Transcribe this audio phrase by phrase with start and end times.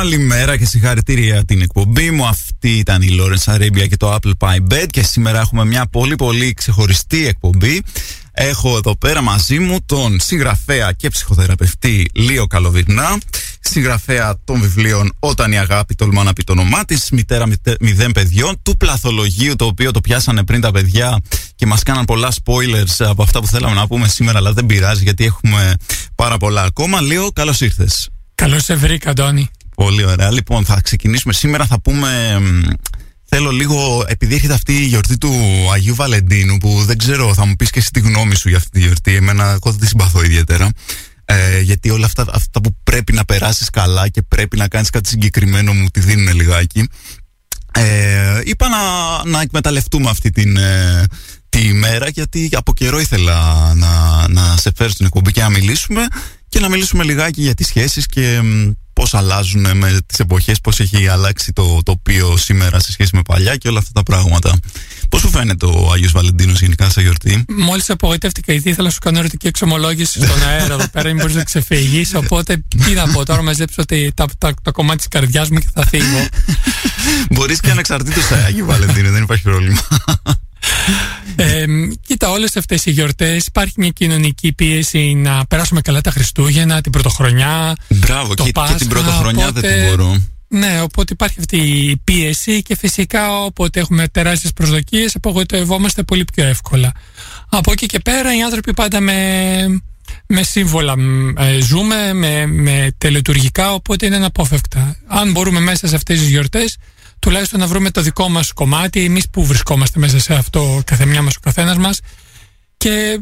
[0.00, 2.26] Καλημέρα και συγχαρητήρια την εκπομπή μου.
[2.26, 6.14] Αυτή ήταν η Lawrence Arabia και το Apple Pie Bed και σήμερα έχουμε μια πολύ
[6.14, 7.82] πολύ ξεχωριστή εκπομπή.
[8.32, 13.18] Έχω εδώ πέρα μαζί μου τον συγγραφέα και ψυχοθεραπευτή Λίο Καλοβυρνά,
[13.60, 17.46] συγγραφέα των βιβλίων Όταν η αγάπη τολμά να πει το όνομά της, μητέρα
[17.80, 21.20] μηδέν παιδιών, του πλαθολογίου το οποίο το πιάσανε πριν τα παιδιά
[21.54, 25.02] και μας κάναν πολλά spoilers από αυτά που θέλαμε να πούμε σήμερα, αλλά δεν πειράζει
[25.02, 25.74] γιατί έχουμε
[26.14, 27.00] πάρα πολλά ακόμα.
[27.00, 28.08] Λίο, καλώς ήρθες.
[28.34, 29.50] Καλώς σε βρήκα, Αντώνη.
[29.84, 30.30] Πολύ ωραία.
[30.30, 31.32] Λοιπόν, θα ξεκινήσουμε.
[31.32, 32.40] Σήμερα θα πούμε.
[33.24, 35.32] Θέλω λίγο, επειδή έρχεται αυτή η γιορτή του
[35.72, 38.70] Αγίου Βαλεντίνου, που δεν ξέρω, θα μου πεις και εσύ τη γνώμη σου για αυτή
[38.70, 39.14] τη γιορτή.
[39.14, 40.68] Εμένα, εγώ δεν τη συμπαθώ ιδιαίτερα.
[41.24, 45.08] Ε, γιατί όλα αυτά, αυτά που πρέπει να περάσεις καλά και πρέπει να κάνεις κάτι
[45.08, 46.88] συγκεκριμένο μου τη δίνουν λιγάκι.
[47.72, 48.78] Ε, είπα να,
[49.30, 51.04] να εκμεταλλευτούμε αυτή την, ε,
[51.48, 56.06] τη ημέρα γιατί από καιρό ήθελα να, να σε φέρω στην εκπομπή και να μιλήσουμε
[56.48, 58.40] και να μιλήσουμε λιγάκι για τις σχέσεις και
[59.00, 63.56] πώς αλλάζουν με τις εποχές, πώς έχει αλλάξει το τοπίο σήμερα σε σχέση με παλιά
[63.56, 64.56] και όλα αυτά τα πράγματα.
[65.08, 68.98] Πώς σου φαίνεται ο Άγιος Βαλεντίνος γενικά σε γιορτή; Μόλις απογοητεύτηκα γιατί ήθελα να σου
[68.98, 73.24] κάνω ερωτική εξομολόγηση στον αέρα εδώ πέρα, μην μπορείς να ξεφύγεις, οπότε τι να πω
[73.24, 76.26] τώρα μαζέψω τα, τα, τα, κομμάτια της καρδιάς μου και θα φύγω.
[77.30, 79.80] Μπορείς και ανεξαρτήτως Άγιο Βαλεντίνο, δεν υπάρχει πρόβλημα.
[81.36, 81.64] Ε,
[82.06, 86.92] κοίτα, όλες αυτές οι γιορτές υπάρχει μια κοινωνική πίεση να περάσουμε καλά τα Χριστούγεννα, την
[86.92, 87.76] Πρωτοχρονιά.
[87.88, 90.16] Μπράβο, το και, Πάσχα, και την Πρωτοχρονιά οπότε, δεν την μπορώ.
[90.48, 96.44] Ναι, οπότε υπάρχει αυτή η πίεση και φυσικά όποτε έχουμε τεράστιες προσδοκίες απογοητευόμαστε πολύ πιο
[96.44, 96.92] εύκολα.
[97.48, 99.82] Από εκεί και πέρα οι άνθρωποι πάντα με,
[100.26, 100.94] με σύμβολα
[101.38, 104.96] ε, ζούμε, με, με τελετουργικά, οπότε είναι αναπόφευκτα.
[105.06, 106.76] Αν μπορούμε μέσα σε αυτές τις γιορτές
[107.20, 111.36] τουλάχιστον να βρούμε το δικό μας κομμάτι, εμείς που βρισκόμαστε μέσα σε αυτό, καθεμιά μας
[111.36, 112.00] ο καθένας μας.
[112.76, 113.20] Και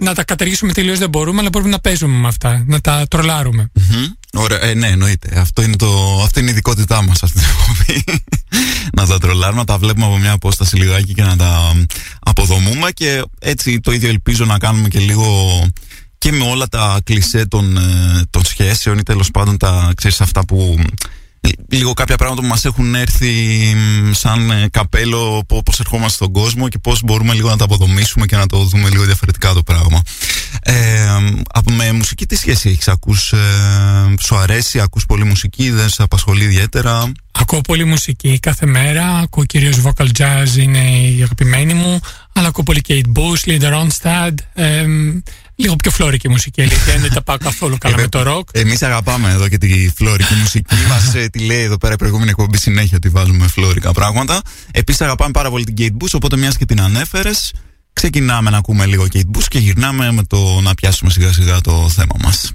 [0.00, 3.70] να τα καταργήσουμε τελείως δεν μπορούμε, αλλά μπορούμε να παίζουμε με αυτά, να τα τρολάρουμε.
[4.32, 5.38] Ωραία, ε, ναι, εννοείται.
[5.38, 7.40] Αυτό είναι, το, αυτή είναι η ειδικότητά μας αυτή
[7.86, 8.02] τη
[8.96, 11.72] να τα τρολάρουμε, να τα βλέπουμε από μια απόσταση λιγάκι και να τα
[12.20, 12.90] αποδομούμε.
[12.90, 15.62] Και έτσι το ίδιο ελπίζω να κάνουμε και λίγο
[16.18, 20.44] και με όλα τα κλισέ των, ε, των σχέσεων ή τέλος πάντων τα ξέρεις αυτά
[20.44, 20.78] που
[21.68, 23.32] λίγο κάποια πράγματα που μας έχουν έρθει
[24.10, 28.36] σαν ε, καπέλο πώς ερχόμαστε στον κόσμο και πώς μπορούμε λίγο να τα αποδομήσουμε και
[28.36, 30.02] να το δούμε λίγο διαφορετικά το πράγμα.
[30.62, 31.06] Ε,
[31.72, 33.38] με μουσική τι σχέση έχεις, ακούς, ε,
[34.20, 39.44] σου αρέσει, ακούς πολύ μουσική, δεν σε απασχολεί ιδιαίτερα; Ακούω πολύ μουσική κάθε μέρα, ακούω
[39.44, 42.00] κυρίως vocal jazz, είναι η αγαπημένη μου,
[42.32, 44.86] αλλά ακούω πολύ Kate Bush, Linda Ronstadt, ε,
[45.60, 46.98] λίγο πιο φλόρικη μουσική αλήθεια.
[46.98, 48.48] Δεν τα πάω καθόλου καλά με το ροκ.
[48.52, 50.74] Εμείς αγαπάμε εδώ και τη φλόρικη μουσική.
[50.88, 54.42] Μας ε, τη λέει εδώ πέρα η προηγούμενη εκπομπή συνέχεια ότι βάζουμε φλόρικα πράγματα.
[54.70, 57.52] Επίσης αγαπάμε πάρα πολύ την Kate Bush, οπότε μιας και την ανέφερες,
[57.92, 61.88] ξεκινάμε να ακούμε λίγο Kate Bush και γυρνάμε με το να πιάσουμε σιγά σιγά το
[61.88, 62.52] θέμα μας.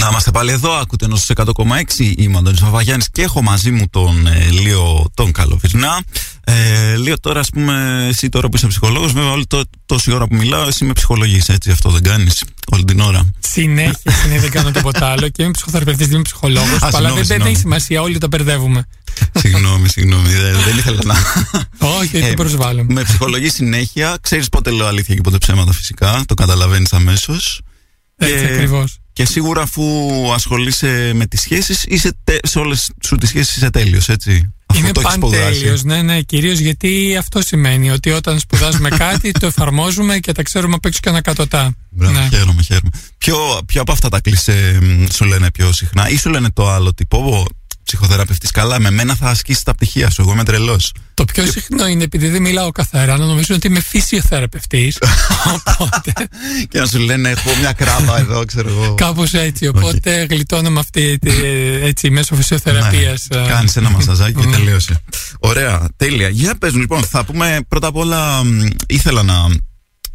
[0.00, 2.14] Να είμαστε πάλι εδώ, ακούτε ενός 100,6.
[2.16, 6.02] Είμαι ο Αντώνης Βαβαγιάννης και έχω μαζί μου τον ε, Λίο τον Καλοβυρνά.
[6.44, 10.26] Ε, Λίο τώρα, ας πούμε, εσύ τώρα που είσαι ψυχολόγος, βέβαια, όλη το, τόση ώρα
[10.26, 13.30] που μιλάω, εσύ με ψυχολογείς, έτσι, αυτό δεν κάνεις όλη την ώρα.
[13.38, 16.78] Συνέχεια, συνέχεια δεν κάνω τίποτα άλλο και είμαι ψυχοθεραπευτής, δεν είμαι ψυχολόγος.
[16.80, 18.86] Αλλά δεν, δεν έχει σημασία, όλοι τα μπερδεύουμε.
[19.32, 21.14] Συγγνώμη, συγγνώμη, δεν, δεν ήθελα να.
[22.00, 22.84] Όχι, δεν προσβάλλω.
[22.88, 27.60] Με ψυχολογεί συνέχεια, ξέρεις πότε λέω αλήθεια και πότε ψέματα φυσικά, το καταλαβαίνεις αμέσως.
[28.16, 28.98] Έτσι ακριβώς.
[29.14, 29.82] Και σίγουρα αφού
[30.32, 34.52] ασχολείσαι με τις σχέσεις, είσαι σε όλες σου τις σχέσεις είσαι τέλειος, έτσι.
[34.74, 40.32] Είμαι παντέλειος, ναι, ναι, κυρίως γιατί αυτό σημαίνει ότι όταν σπουδάζουμε κάτι το εφαρμόζουμε και
[40.32, 41.74] τα ξέρουμε απ' έξω και ανακατοτά.
[41.90, 42.28] Μπράβο, ναι.
[42.28, 42.90] χαίρομαι, χαίρομαι.
[43.18, 43.36] Ποιο,
[43.66, 44.78] ποιο από αυτά τα κλεισέ
[45.12, 47.44] σου λένε πιο συχνά ή σου λένε το άλλο τύπο,
[47.84, 48.50] ψυχοθεραπευτής.
[48.50, 50.22] Καλά, με μένα θα ασκήσεις τα πτυχία σου.
[50.22, 50.92] Εγώ είμαι τρελός.
[51.14, 54.98] Το πιο συχνό είναι επειδή δεν μιλάω καθαρά να νομίζω ότι είμαι φυσιοθεραπευτής.
[55.54, 56.12] οπότε.
[56.68, 58.94] και να σου λένε έχω μια κράβα εδώ, ξέρω εγώ.
[58.94, 59.66] Κάπως έτσι.
[59.66, 60.28] Οπότε okay.
[60.28, 61.18] γλιτώνω με αυτή
[61.82, 63.26] έτσι μέσω φυσιοθεραπείας.
[63.34, 63.46] Ναι, ε.
[63.46, 65.00] Κάνεις ένα μασαζάκι και τελείωσε.
[65.38, 66.28] Ωραία, τέλεια.
[66.28, 68.42] Για πες λοιπόν, θα πούμε πρώτα απ' όλα
[68.86, 69.34] ήθελα να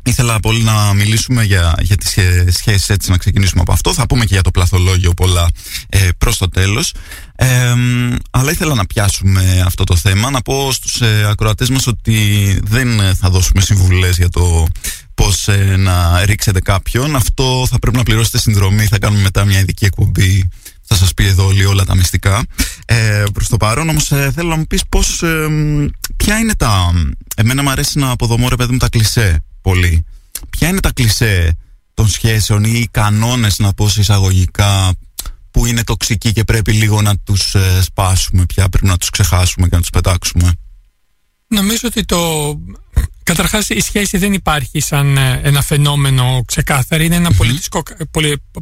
[0.09, 2.17] Ήθελα πολύ να μιλήσουμε για, για τις
[2.57, 3.93] σχέσεις έτσι να ξεκινήσουμε από αυτό.
[3.93, 5.49] Θα πούμε και για το πλαθολόγιο πολλά
[5.89, 6.93] ε, προς το τέλος.
[7.35, 7.73] Ε,
[8.31, 10.29] αλλά ήθελα να πιάσουμε αυτό το θέμα.
[10.29, 14.67] Να πω στους ε, ακροατές μας ότι δεν θα δώσουμε συμβουλές για το
[15.13, 17.15] πώς ε, να ρίξετε κάποιον.
[17.15, 18.85] Αυτό θα πρέπει να πληρώσετε συνδρομή.
[18.85, 20.49] Θα κάνουμε μετά μια ειδική εκπομπή
[20.81, 22.43] θα σας πει εδώ όλοι όλα τα μυστικά.
[22.85, 25.47] Ε, προς το παρόν όμως ε, θέλω να μου πεις πώς, ε,
[26.17, 26.91] ποια είναι τα...
[27.35, 30.05] Εμένα μου αρέσει να αποδομώ ρε παιδί μου τα κλισέ πολύ.
[30.49, 31.57] Ποια είναι τα κλισέ
[31.93, 34.93] των σχέσεων ή οι κανόνες να πω σε εισαγωγικά
[35.51, 39.67] που είναι τοξικοί και πρέπει λίγο να τους ε, σπάσουμε πια, πρέπει να τους ξεχάσουμε
[39.67, 40.53] και να τους πετάξουμε;
[41.47, 42.19] Νομίζω ότι το...
[43.23, 47.83] Καταρχάς η σχέση δεν υπάρχει σαν ε, ένα φαινόμενο ξεκάθαρο, είναι ένα πολιτισμικό,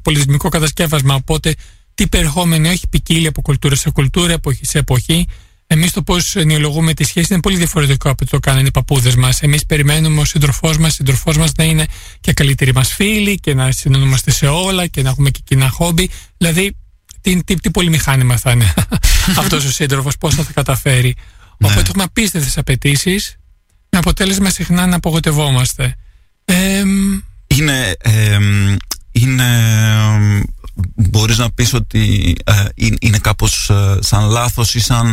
[0.01, 1.55] πολιτισμικό κατασκεύασμα, οπότε
[1.95, 5.27] τι περιεχόμενο έχει ποικίλει από κουλτούρα σε κουλτούρα, εποχή σε εποχή.
[5.69, 9.15] Εμείς το πώς νεολογούμε τη σχέση είναι πολύ διαφορετικό από το το κάνανε οι παππούδες
[9.15, 9.41] μας.
[9.41, 11.85] Εμείς περιμένουμε ο σύντροφός μας, σύντροφός μας να είναι
[12.19, 16.09] και καλύτεροι μας φίλοι και να συνεννούμαστε σε όλα και να έχουμε και κοινά χόμπι.
[16.37, 16.75] Δηλαδή,
[17.21, 18.73] τι, τι, τι πολυμηχάνημα θα είναι
[19.41, 21.15] αυτός ο σύντροφος, πώς θα τα καταφέρει.
[21.57, 21.67] Ναι.
[21.67, 23.35] Οπότε έχουμε απίστευτες απαιτήσεις,
[23.89, 25.95] με αποτέλεσμα συχνά να απογοητευόμαστε.
[26.45, 26.83] Ε,
[27.47, 28.37] είναι, ε,
[29.11, 29.45] είναι
[30.95, 32.63] μπορείς να πεις ότι ε,
[32.99, 35.07] είναι κάπως ε, σαν λάθος ή σαν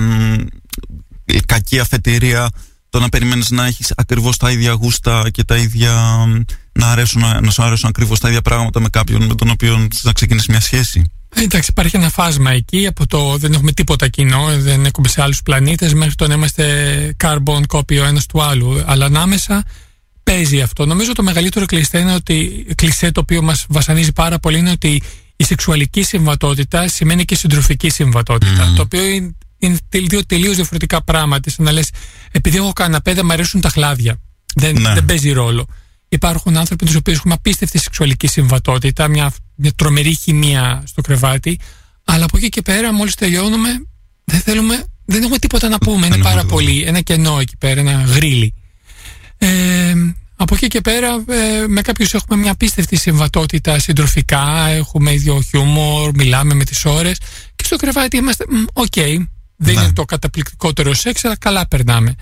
[1.47, 2.51] κακή αφετηρία
[2.95, 5.93] το να περιμένεις να έχεις ακριβώς τα ίδια γούστα και τα ίδια
[6.73, 10.13] να, αρέσουν, να σου αρέσουν ακριβώς τα ίδια πράγματα με κάποιον με τον οποίο θα
[10.13, 14.47] ξεκινήσεις μια σχέση; Ε, εντάξει, υπάρχει ένα φάσμα εκεί από το δεν έχουμε τίποτα κοινό,
[14.59, 18.83] δεν έχουμε σε άλλους πλανήτες μέχρι το να είμαστε carbon copy ο ένας του άλλου.
[18.87, 19.65] Αλλά ανάμεσα
[20.23, 20.87] παίζει αυτό.
[20.87, 25.03] Νομίζω το μεγαλύτερο κλειστέ είναι ότι, κλειστέ το οποίο μας βασανίζει πάρα πολύ είναι ότι
[25.37, 28.73] η σεξουαλική συμβατότητα σημαίνει και συντροφική συμβατότητα.
[28.77, 31.51] Το οποίο είναι, είναι δύο τελείως διαφορετικά πράγματα.
[31.51, 31.91] Σαν να λες,
[32.31, 34.21] επειδή έχω καναπέ, δεν μου αρέσουν τα χλάδια.
[34.55, 34.95] Δεν, ναι.
[34.95, 35.67] δεν παίζει ρόλο.
[36.09, 41.59] Υπάρχουν άνθρωποι τους οποίους έχουμε απίστευτη σεξουαλική συμβατότητα, μια, μια τρομερή χημεία στο κρεβάτι.
[42.05, 43.69] Αλλά από εκεί και πέρα, μόλις τελειώνουμε,
[44.25, 46.07] δεν θέλουμε, δεν έχουμε τίποτα να πούμε.
[46.07, 46.83] Είναι πάρα πολύ.
[46.83, 48.55] Ένα κενό εκεί πέρα, ένα γρίλι.
[49.39, 49.95] Ε,
[50.37, 56.11] από εκεί και πέρα ε, με κάποιους έχουμε μια απίστευτη συμβατότητα συντροφικά, έχουμε ίδιο χιούμορ,
[56.15, 57.19] μιλάμε με τις ώρες
[57.57, 59.17] και στο κρεβάτι είμαστε OK, okay,
[59.57, 59.83] δεν ναι.
[59.83, 62.15] είναι το καταπληκτικότερο σεξ αλλά καλά περνάμε.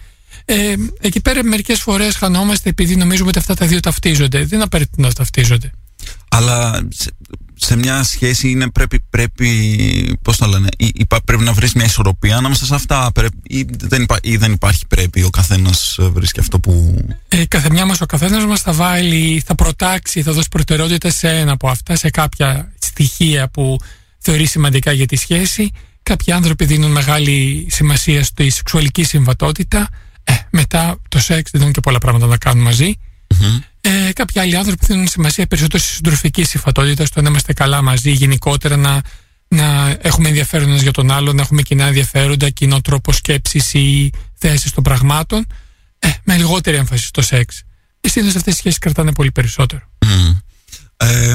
[0.44, 4.38] Ε, εκεί πέρα μερικές φορές χανόμαστε επειδή νομίζουμε ότι αυτά τα δύο ταυτίζονται.
[4.38, 5.70] Δεν είναι απαραίτητο να ταυτίζονται.
[6.29, 6.88] Αλλά
[7.64, 12.37] σε μια σχέση είναι πρέπει, πρέπει πώς το λένε, ή, πρέπει να βρεις μια ισορροπία
[12.37, 13.12] ανάμεσα σε αυτά
[13.43, 17.05] ή, δεν ή δεν υπάρχει πρέπει ο καθένας βρίσκει αυτό που...
[17.29, 21.53] Ε, καθεμιά μας ο καθένας μας θα βάλει, θα προτάξει, θα δώσει προτεραιότητα σε ένα
[21.53, 23.79] από αυτά, σε κάποια στοιχεία που
[24.19, 25.70] θεωρεί σημαντικά για τη σχέση.
[26.03, 29.88] Κάποιοι άνθρωποι δίνουν μεγάλη σημασία στη σεξουαλική συμβατότητα.
[30.25, 32.94] Ε, μετά το σεξ δεν δίνουν και πολλά πράγματα να κάνουν μαζί.
[33.81, 38.11] Ε, κάποιοι άλλοι άνθρωποι δίνουν σημασία περισσότερο στη συντροφική συμφατότητα, στο να είμαστε καλά μαζί,
[38.11, 39.00] γενικότερα να,
[39.49, 44.75] να έχουμε ενδιαφέρον για τον άλλο, να έχουμε κοινά ενδιαφέροντα, κοινό τρόπο σκέψης ή θέση
[44.75, 45.47] των πραγμάτων,
[45.99, 47.62] ε, με λιγότερη έμφαση στο σεξ.
[48.00, 49.83] Και συνήθως αυτές οι σχέσεις κρατάνε πολύ περισσότερο.
[50.97, 51.35] Ε,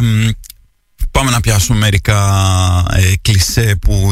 [1.12, 4.12] πάμε να πιάσουμε μερικά ε, κλισέ που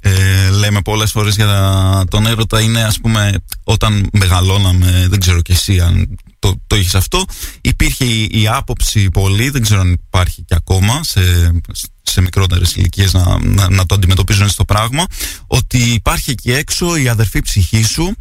[0.00, 3.32] ε, λέμε πολλές φορές για τον έρωτα είναι ας πούμε
[3.64, 7.24] όταν μεγαλώναμε δεν ξέρω και εσύ αν το, το είχες αυτό
[7.60, 11.20] υπήρχε η, άποψη πολύ δεν ξέρω αν υπάρχει και ακόμα σε,
[12.02, 15.04] σε μικρότερες ηλικίες να, να, να το αντιμετωπίζουν στο πράγμα
[15.46, 18.14] ότι υπάρχει εκεί έξω η αδερφή ψυχή σου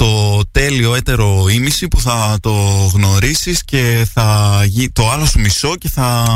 [0.00, 2.52] το τέλειο έτερο ήμιση που θα το
[2.94, 4.60] γνωρίσεις και θα
[4.92, 6.26] το άλλο σου μισό και θα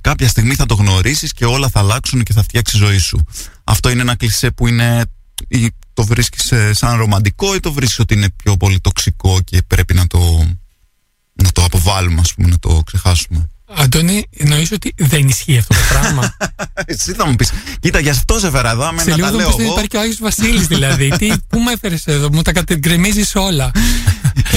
[0.00, 3.24] κάποια στιγμή θα το γνωρίσεις και όλα θα αλλάξουν και θα φτιάξει η ζωή σου.
[3.64, 5.04] Αυτό είναι ένα κλισέ που είναι
[5.48, 9.62] ή το βρίσκεις ε, σαν ρομαντικό ή το βρίσκεις ότι είναι πιο πολύ τοξικό και
[9.66, 10.48] πρέπει να το,
[11.32, 15.80] να το αποβάλουμε ας πούμε, να το ξεχάσουμε; Αντώνη, εννοείς ότι δεν ισχύει αυτό το
[15.88, 16.36] πράγμα;
[16.86, 17.52] Εσύ θα μου πεις.
[17.80, 18.90] Κοίτα, για αυτό σε φέρα εδώ.
[19.02, 21.08] Σε λίγο θα μου υπάρχει και ο Άγιος Βασίλης δηλαδή.
[21.18, 23.70] Τι, πού με έφερες εδώ, μου τα κατεγκρεμίζεις όλα.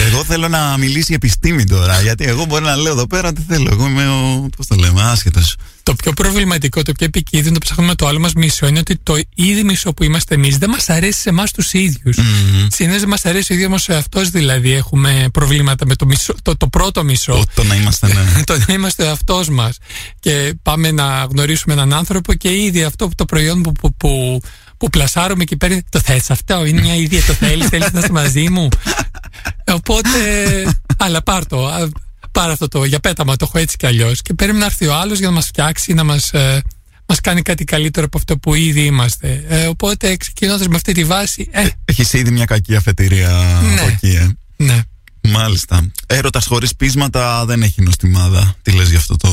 [0.07, 2.01] εγώ θέλω να μιλήσει η επιστήμη τώρα.
[2.01, 3.69] Γιατί εγώ μπορεί να λέω εδώ πέρα τι θέλω.
[3.71, 4.50] Εγώ είμαι ο.
[4.57, 5.55] Πώς το λέμε, άσχετος.
[5.88, 9.17] Το πιο προβληματικό, το πιο επικίνδυνο, το ψάχνουμε το άλλο μας μισό είναι ότι το
[9.36, 12.17] ήδη μισό που είμαστε εμείς δεν μας αρέσει σε εμάς τους ίδιους.
[12.17, 12.67] Mm-hmm.
[12.72, 14.72] Συνήθως δεν μας αρέσει ο ίδιος μας εαυτός, δηλαδή.
[14.72, 17.34] Έχουμε προβλήματα με το, μισό, το, το πρώτο μισό.
[17.34, 18.44] Το, το να είμαστε, ναι.
[18.53, 19.77] το να είμαστε ο εαυτός μας.
[20.20, 24.41] Και πάμε να γνωρίσουμε έναν άνθρωπο και ήδη αυτό το προϊόν που, που, που,
[24.77, 25.84] που πλασάρουμε και παίρνει.
[25.89, 27.22] Το θες αυτό, είναι μια ιδέα.
[27.27, 28.67] Το θέλεις, θέλεις να είσαι μαζί μου.
[29.77, 30.10] Οπότε.
[30.98, 31.89] Αλλά πάρ το
[32.38, 34.22] πάρω αυτό το για πέταμα, το έχω έτσι κι αλλιώς.
[34.22, 36.62] Και πρέπει να έρθει ο άλλος για να μας φτιάξει, να μας ε,
[37.06, 39.46] μας κάνει κάτι καλύτερο από αυτό που ήδη είμαστε.
[39.48, 41.48] Ε, οπότε ξεκινώντας με αυτή τη βάση.
[41.51, 43.29] Ε, Έχεις ήδη μια κακή αφετηρία
[43.63, 43.82] ναι.
[43.82, 44.27] από εκεί, ε.
[44.56, 44.82] Ναι.
[45.22, 45.91] Μάλιστα.
[46.08, 48.56] Έρωτας χωρίς πείσματα δεν έχει νοστιμάδα.
[48.62, 49.29] Τι λες για αυτό το,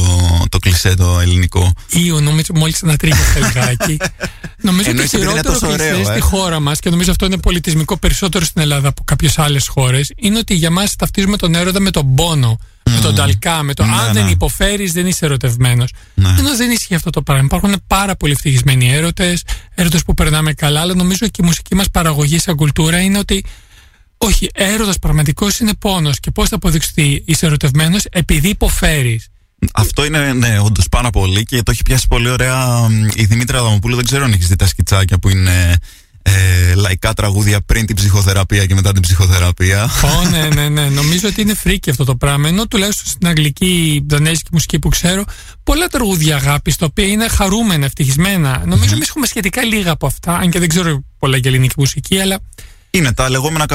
[0.49, 3.97] το κλισέ το ελληνικό; Ή ο νομίζω μόλις ανατρίχιασε λιγάκι.
[4.69, 6.05] νομίζω ότι χειρότερο κλισές ε.
[6.05, 10.13] στη χώρα μας και νομίζω αυτό είναι πολιτισμικό περισσότερο στην Ελλάδα από κάποιες άλλες χώρες
[10.17, 12.59] είναι ότι για μας ταυτίζουμε τον έρωτα με τον πόνο
[12.91, 14.31] με τον ταλκά, με το ναι, αν δεν ναι.
[14.31, 15.91] υποφέρεις, δεν είσαι ερωτευμένος.
[16.15, 16.29] Ναι.
[16.39, 17.45] Ενώ δεν ισχύει αυτό το πράγμα.
[17.45, 19.43] Υπάρχουν πάρα πολύ ευτυχισμένοι έρωτες,
[19.75, 23.45] έρωτες που περνάμε καλά, αλλά νομίζω και η μουσική μας παραγωγή σαν κουλτούρα είναι ότι
[24.19, 26.21] όχι, έρωτας πραγματικός είναι πόνος.
[26.21, 29.29] Και πώς θα αποδειχθεί είσαι ερωτευμένος επειδή υποφέρεις.
[29.73, 33.95] Αυτό είναι ναι, όντως πάρα πολύ και το έχει πιάσει πολύ ωραία η Δημήτρια Αδαμοπούλου.
[33.97, 35.77] Δεν ξέρω αν έχεις δει τα σκιτσάκια που είναι
[36.27, 39.83] ε, λαϊκά τραγούδια πριν την ψυχοθεραπεία και μετά την ψυχοθεραπεία.
[39.85, 40.89] Ω, ναι, ναι, ναι.
[40.89, 42.49] Νομίζω ότι είναι φρίκι αυτό το πράγμα.
[42.49, 45.25] Ενώ τουλάχιστον στην αγγλική, δανέζικη μουσική που ξέρω,
[45.63, 48.63] πολλά τραγούδια αγάπης, τα οποία είναι χαρούμενα, ευτυχισμένα.
[48.67, 52.19] Νομίζω εμείς έχουμε σχετικά λίγα από αυτά, αν και δεν ξέρω πολλά για ελληνική μουσική,
[52.19, 52.41] αλλά
[52.97, 53.67] είναι τα λεγόμενα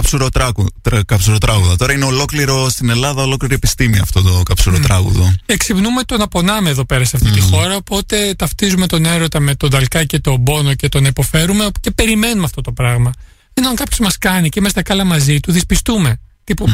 [1.06, 1.76] καψουροτράγουδα.
[1.78, 5.32] Τώρα είναι ολόκληρο στην Ελλάδα, ολόκληρη επιστήμη αυτό το καψουροτράγουδο.
[5.32, 5.40] Mm.
[5.46, 9.56] Εξυπνούμε το να πονάμε εδώ πέρα σε αυτή τη χώρα, οπότε ταυτίζουμε τον έρωτα με
[9.56, 13.12] τον ταλκά και τον πόνο και τον υποφέρουμε και περιμένουμε αυτό το πράγμα.
[13.54, 16.20] Ενώ αν κάποιος μας κάνει και είμαστε καλά μαζί του, δυσπιστούμε.
[16.44, 16.68] Τύπου,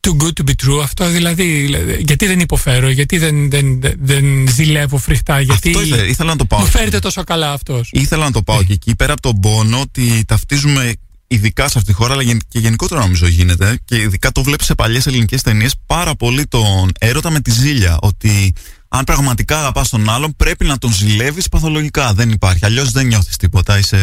[0.00, 0.82] too good to be true.
[0.82, 6.30] Αυτό δηλαδή, γιατί δεν υποφέρω, γιατί δεν, δεν, δεν ζηλεύω φρικτά, γιατί αυτό ήθελα, ήθελα
[6.30, 6.60] να το πάω.
[6.60, 7.88] μου φέρετε τόσο καλά αυτός.
[7.92, 10.92] Ήθελα να το πάω και εκεί πέρα από τον πόνο ότι ταυτίζουμε
[11.32, 14.74] ειδικά σε αυτή τη χώρα, αλλά και γενικότερα νομίζω γίνεται, και ειδικά το βλέπεις σε
[14.74, 17.96] παλιές ελληνικές ταινίες, πάρα πολύ τον έρωτα με τη ζήλια.
[18.00, 18.52] Ότι
[18.88, 22.14] αν πραγματικά αγαπάς τον άλλον, πρέπει να τον ζηλεύεις παθολογικά.
[22.14, 22.64] Δεν υπάρχει.
[22.64, 23.78] Αλλιώς δεν νιώθεις τίποτα.
[23.78, 23.98] Είσαι...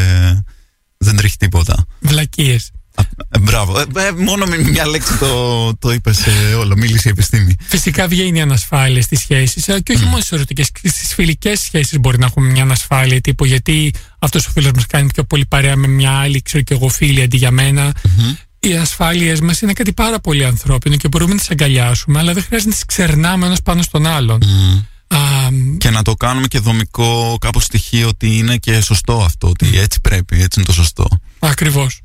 [0.97, 1.85] Δεν τρέχει τίποτα.
[1.99, 2.71] Βλακίες.
[3.29, 3.79] Ε, μπράβο.
[3.79, 6.19] Ε, ε, μόνο με μια λέξη το, το είπες
[6.59, 6.77] όλο.
[6.77, 7.55] Μίλησε η επιστήμη.
[7.67, 10.07] Φυσικά βγαίνει η ανασφάλεια στις σχέσεις και όχι mm.
[10.07, 10.67] μόνο στις ερωτικές.
[10.83, 13.21] Στις φιλικές σχέσεις μπορεί να έχουμε μια ανασφάλεια.
[13.21, 16.73] Τύπου γιατί αυτός ο φίλος μας κάνει πιο πολύ παρέα με μια άλλη, ξέρω και
[16.73, 17.91] εγώ φίλη αντί για μένα.
[17.91, 18.35] Mm-hmm.
[18.59, 22.43] Οι ασφάλειε μας είναι κάτι πάρα πολύ ανθρώπινο και μπορούμε να τις αγκαλιάσουμε, αλλά δεν
[22.43, 24.39] χρειάζεται να τις ξερνάμε ένας πάνω στον άλλον.
[24.43, 25.77] Mm.
[25.77, 30.01] και να το κάνουμε και δομικό κάπως στοιχείο ότι είναι και σωστό αυτό, ότι έτσι
[30.01, 31.07] πρέπει, έτσι είναι το σωστό.
[31.39, 32.01] Ακριβώς.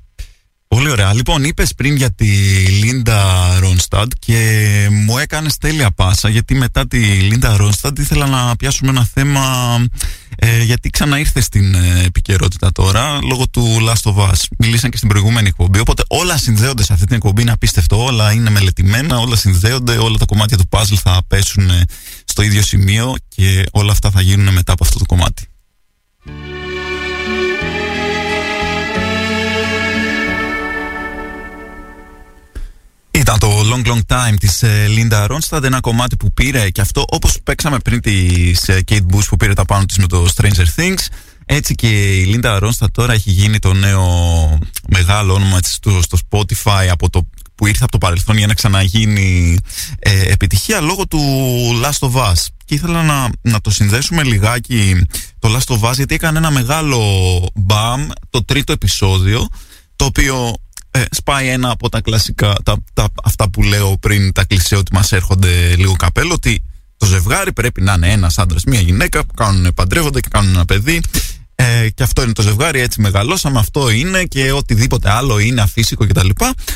[0.75, 1.15] Πολύ ωραία.
[1.15, 2.27] Λοιπόν, είπες πριν για τη
[2.67, 8.91] Λίντα Ρόνσταντ και μου έκανες τέλεια πάσα γιατί μετά τη Λίντα Ρόνσταντ ήθελα να πιάσουμε
[8.91, 9.45] ένα θέμα
[10.37, 14.39] ε, γιατί ξαναήρθε στην ε, επικαιρότητα τώρα λόγω του Last of Us.
[14.59, 15.79] Μιλήσαν και στην προηγούμενη εκπομπή.
[15.79, 17.43] Οπότε όλα συνδέονται σε αυτή την εκπομπή.
[17.43, 18.05] Είναι απίστευτο.
[18.05, 19.97] Όλα είναι μελετημένα, όλα συνδέονται.
[19.97, 21.85] Όλα τα κομμάτια του puzzle θα πέσουν ε,
[22.25, 25.47] στο ίδιο σημείο και όλα αυτά θα γίνουν μετά από αυτό το κομμάτι.
[33.73, 38.01] Long Long Time της Λίντα Ρόνσταντ ένα κομμάτι που πήρε και αυτό όπως παίξαμε πριν
[38.01, 41.07] της ε, Kate Bush που πήρε τα πάνω της με το Stranger Things
[41.47, 44.05] έτσι και η Λίντα Ρόνσταντ τώρα έχει γίνει το νέο
[44.89, 48.55] μεγάλο όνομα έτσι, στο, στο Spotify από το, που ήρθε από το παρελθόν για να
[48.55, 49.59] ξαναγίνει
[49.99, 51.21] ε, επιτυχία λόγω του
[51.83, 52.47] Last of Us.
[52.65, 55.07] Και ήθελα να, να το συνδέσουμε λιγάκι
[55.39, 57.01] το Last of Us γιατί έκανε ένα μεγάλο
[57.55, 59.49] μπαμ το τρίτο επεισόδιο
[59.97, 60.55] το οποίο
[60.95, 64.95] ε, σπάει ένα από τα κλασικά, τα, τα, αυτά που λέω πριν, τα κλισέ ότι
[64.95, 66.63] μας έρχονται λίγο καπέλο, ότι
[66.97, 70.65] το ζευγάρι πρέπει να είναι ένας άντρας, μία γυναίκα που κάνουν, παντρεύονται και κάνουν ένα
[70.65, 71.01] παιδί.
[71.55, 76.07] Ε, και αυτό είναι το ζευγάρι, έτσι μεγαλώσαμε, αυτό είναι και οτιδήποτε άλλο είναι αφύσικο
[76.07, 76.29] κτλ.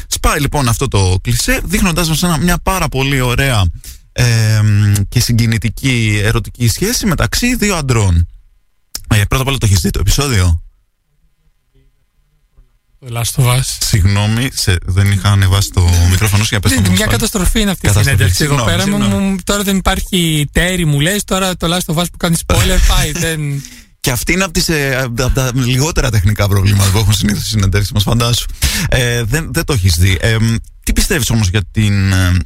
[0.06, 3.64] Σπάει λοιπόν αυτό το κλισέ, δείχνοντάς μας μια πάρα πολύ ωραία
[4.12, 4.62] ε,
[5.08, 8.28] και συγκινητική ερωτική σχέση μεταξύ δύο αντρών.
[9.08, 10.62] Ε, πρώτα απ' όλα το έχεις δει το επεισόδιο;
[13.08, 13.60] Το Last of Us.
[13.78, 17.86] Συγγνώμη, σε, δεν είχα ανεβάσει το μικρόφωνο σου για πες το Μια καταστροφή είναι αυτή
[17.86, 18.88] η συνέντευξη εδώ πέρα.
[18.88, 22.78] Μου, τώρα δεν υπάρχει τέρι, μου λες, τώρα το Last of Us που κάνει spoiler
[22.96, 23.12] πάει.
[23.12, 23.62] δεν...
[24.00, 27.50] Και αυτή είναι από, τις, ε, από τα λιγότερα τεχνικά προβλήματα που έχουν συνήθως στι
[27.50, 28.46] συνεντεύξεις μας, φαντάσου.
[28.88, 30.18] Ε, δεν, δεν το έχεις δει.
[30.20, 30.36] Ε,
[30.82, 32.36] τι πιστεύεις όμως για την, ε,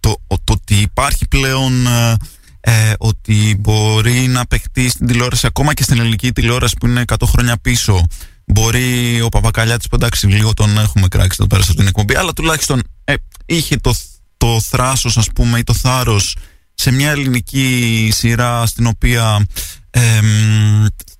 [0.00, 2.16] το, το ότι υπάρχει πλέον ε,
[2.60, 7.14] ε, ότι μπορεί να παιχτεί στην τηλεόραση ακόμα και στην ελληνική τηλεόραση που είναι 100
[7.26, 8.06] χρόνια πίσω
[8.48, 12.82] Μπορεί ο Παπακαλιάτης που εντάξει λίγο τον έχουμε κράξει εδώ πέρα στην εκπομπή, αλλά τουλάχιστον
[13.04, 13.14] ε,
[13.46, 13.94] είχε το,
[14.36, 16.36] το θράσος ας πούμε ή το θάρρος
[16.74, 19.46] σε μια ελληνική σειρά στην οποία
[19.90, 20.20] ε,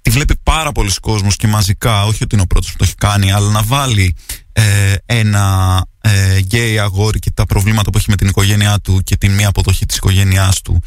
[0.00, 2.94] τη βλέπει πάρα πολλοί κόσμος και μαζικά, όχι ότι είναι ο πρώτος που το έχει
[2.94, 4.14] κάνει, αλλά να βάλει
[4.52, 9.16] ε, ένα ε, γκέι αγόρι και τα προβλήματα που έχει με την οικογένειά του και
[9.16, 10.82] την μία αποδοχή της οικογένειάς του.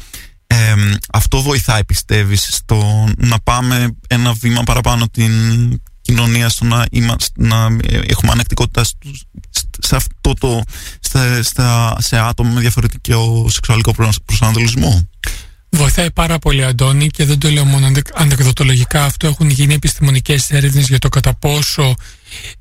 [0.46, 0.74] Ε,
[1.12, 5.32] αυτό βοηθάει πιστεύεις στο να πάμε ένα βήμα παραπάνω την
[6.02, 6.86] κοινωνία στο να,
[7.34, 8.84] να έχουμε ανεκτικότητα
[9.78, 10.62] σε αυτό το
[11.00, 13.92] στα, στα, σε άτομα με διαφορετικό σεξουαλικό
[14.24, 15.08] προσανατολισμό.
[15.74, 20.88] Βοηθάει πάρα πολύ Αντώνη και δεν το λέω μόνο ανεκδοτολογικά αυτό έχουν γίνει επιστημονικές έρευνες
[20.88, 21.94] για το κατά πόσο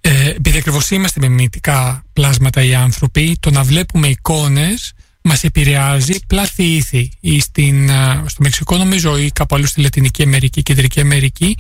[0.01, 6.13] ε, επειδή ακριβώς είμαστε με μυητικά πλάσματα οι άνθρωποι το να βλέπουμε εικόνες μας επηρεάζει
[6.27, 7.89] πλάθη ήθη στην,
[8.25, 11.57] στο Μεξικό νομίζω ή κάπου αλλού στη Λατινική Αμερική, Κεντρική Αμερική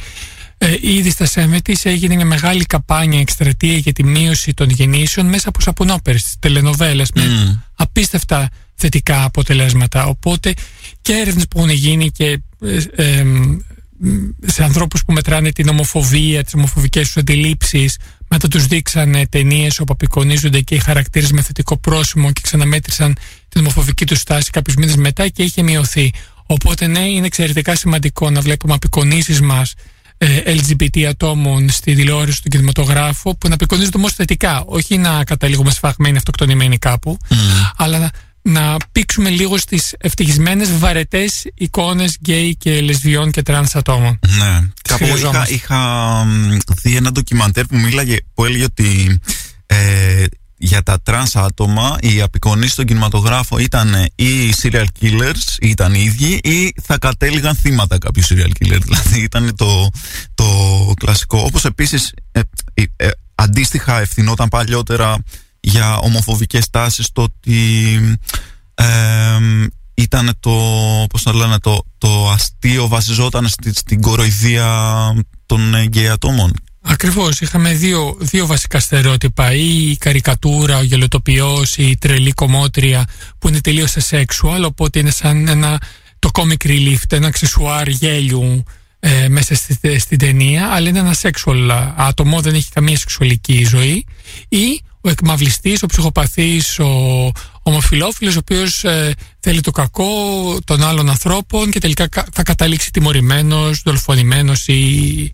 [0.63, 5.49] ε, ήδη στα Σέμετης έγινε μια μεγάλη καμπάνια εκστρατεία για τη μείωση των γεννήσεων μέσα
[5.49, 7.23] από σαπουνόπερες, τις τελενοβέλες με
[7.75, 10.05] απίστευτα θετικά αποτελέσματα.
[10.05, 10.53] Οπότε
[11.01, 12.39] και έρευνες που έχουν γίνει και
[12.95, 13.23] ε,
[14.45, 19.93] σε ανθρώπους που μετράνε την ομοφοβία, τις ομοφοβικές τους αντιλήψεις, μετά τους δείξανε ταινίες όπου
[19.93, 23.17] απεικονίζονται και οι χαρακτήρες με θετικό πρόσημο και ξαναμέτρησαν
[23.49, 26.11] την ομοφοβική τους στάση κάποιους μήνες μετά και είχε μειωθεί.
[26.45, 30.00] Οπότε ναι, είναι εξαιρετικά σημαντικό να βλέπουμε απεικονίσεις μας ε,
[30.45, 34.63] LGBT ατόμων στη τηλεόραση, στον κινηματογράφο, που να απεικονίζονται όμως θετικά.
[34.65, 37.17] Όχι να καταλήγουμε σφαγμένοι, αυτοκτονημένοι κάπου,
[37.75, 38.11] αλλά να,
[38.41, 44.19] να πήξουμε λίγο στις ευτυχισμένες βαρετές εικόνες γκέι και λεσβιών και τρανς ατόμων.
[44.37, 44.59] Ναι.
[44.89, 46.25] Κάπου είχα, είχα
[46.81, 49.19] δει ένα ντοκιμαντέρ που μίλαγε, που έλεγε ότι
[49.65, 50.25] ε,
[50.63, 56.39] για τα τρανς άτομα οι απεικονίσεις στον κινηματογράφο ήταν ή serial killers, ήταν οι ίδιοι
[56.43, 58.79] ή θα κατέληγαν θύματα κάποιου serial killer.
[58.87, 59.89] Δηλαδή ήταν το,
[60.33, 60.45] το
[60.99, 61.37] κλασικό.
[61.45, 62.39] Όπως επίσης ε,
[62.73, 65.23] ε, ε, αντίστοιχα ευθυνόταν παλιότερα
[65.59, 67.99] για ομοφοβικές τάσεις το ότι
[69.93, 70.51] ήταν το,
[71.09, 74.67] πώς θα λένε, το, το αστείο βασιζόταν στη, στην κοροϊδία
[75.45, 77.39] των γκέι ατόμων Ακριβώς.
[77.39, 79.53] Είχαμε δύο, δύο βασικά στερεότυπα.
[79.53, 83.05] Ή η καρικατούρα, ο γελοτοποιός, η τρελή κομμότρια
[83.39, 85.81] που είναι τελείως sexual, οπότε είναι σαν ένα,
[86.19, 88.63] το comic relief, ένα αξεσουάρ γέλιου
[88.99, 94.05] ε, μέσα στη, στην ταινία, αλλά είναι ένα sexual άτομο, δεν έχει καμία σεξουαλική ζωή.
[94.49, 97.31] Ή ο εκμαυλιστής, ο ψυχοπαθής, ο
[97.63, 100.07] ομοφιλόφιλος, ο οποίος ε, θέλει το κακό
[100.65, 105.31] των άλλων ανθρώπων και τελικά θα καταλήξει τιμωρημένος, δολοφονημένος ή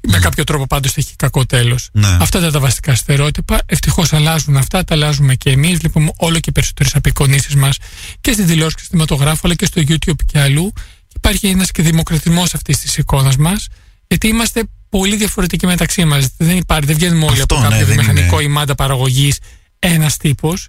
[0.00, 1.88] με κάποιο τρόπο πάντως θα έχει κακό τέλος.
[1.92, 2.16] Ναι.
[2.20, 3.58] Αυτά ήταν τα βασικά στερεότυπα.
[3.66, 5.78] Ευτυχώς αλλάζουν αυτά, τα αλλάζουμε και εμείς.
[5.78, 7.76] Βλέπουμε όλο και περισσότερες απεικονίσεις μας
[8.20, 10.72] και στην τηλεόραση και στο δημοτογράφο, αλλά και στο YouTube και αλλού.
[11.16, 13.68] Υπάρχει ένας και δημοκρατισμός αυτής της εικόνας μας,
[14.06, 16.28] γιατί είμαστε πολύ διαφορετικοί μεταξύ μας.
[16.36, 19.38] Δεν υπάρχει, δεν βγαίνουμε όλοι από κάποιο ναι, βιομηχανικό ή μάντα παραγωγής
[19.78, 20.68] ένας τύπος.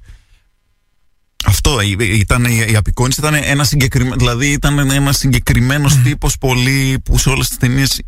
[1.46, 6.02] Αυτό ήταν, η απεικόνηση ήταν ένα συγκεκριμένο, δηλαδή ήταν ένα συγκεκριμένος mm.
[6.04, 8.02] τύπος πολύ που σε όλες τις ταινίες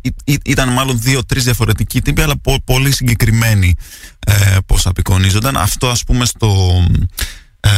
[0.44, 3.74] ήταν μάλλον δύο-τρει διαφορετικοί τύποι, αλλά πολύ συγκεκριμένοι
[4.26, 5.56] ε, πώς απεικονίζονταν.
[5.56, 6.82] Αυτό ας πούμε στο,
[7.60, 7.70] ε,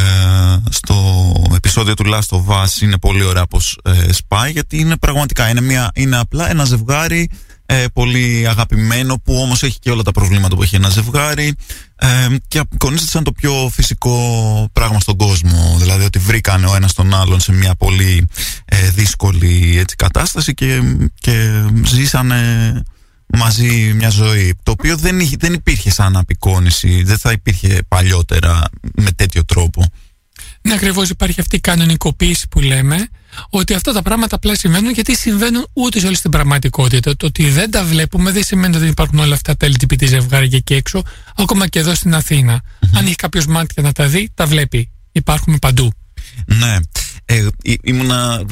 [0.71, 5.49] στο επεισόδιο του Last of Us είναι πολύ ωραία πως ε, σπάει γιατί είναι πραγματικά
[5.49, 7.31] είναι, μια, είναι απλά ένα ζευγάρι
[7.73, 11.55] ε, πολύ αγαπημένο που όμως έχει και όλα τα προβλήματα που έχει ένα ζευγάρι.
[11.97, 15.77] Ε, και απεικονίζεται σαν το πιο φυσικό πράγμα στον κόσμο.
[15.79, 18.29] Δηλαδή ότι βρήκανε ο ένας τον άλλον σε μια πολύ
[18.65, 20.83] ε, δύσκολη έτσι, κατάσταση και,
[21.21, 22.83] και ζήσανε
[23.27, 28.63] μαζί μια ζωή το οποίο δεν, δεν υπήρχε σαν απεικόνηση δεν θα υπήρχε παλιότερα
[28.95, 29.87] με τέτοιο τρόπο.
[30.63, 33.09] Ναι, ακριβώς υπάρχει αυτή η κανονικοποίηση που λέμε
[33.51, 37.17] ότι αυτά τα πράγματα απλά συμβαίνουν γιατί συμβαίνουν ούτε σε όλη την πραγματικότητα.
[37.17, 40.57] Το ότι δεν τα βλέπουμε δεν σημαίνει ότι δεν υπάρχουν όλα αυτά τα LGBT ζευγάρια
[40.57, 41.03] εκεί έξω,
[41.37, 42.63] ακόμα και εδώ στην αθηνα
[42.95, 44.91] Αν έχει κάποιος μάτια να τα δει, τα βλέπει.
[45.13, 45.93] Υπάρχουν παντού.
[46.47, 46.77] Ναι.
[47.25, 47.47] Ε,
[47.83, 48.43] ήμουνα,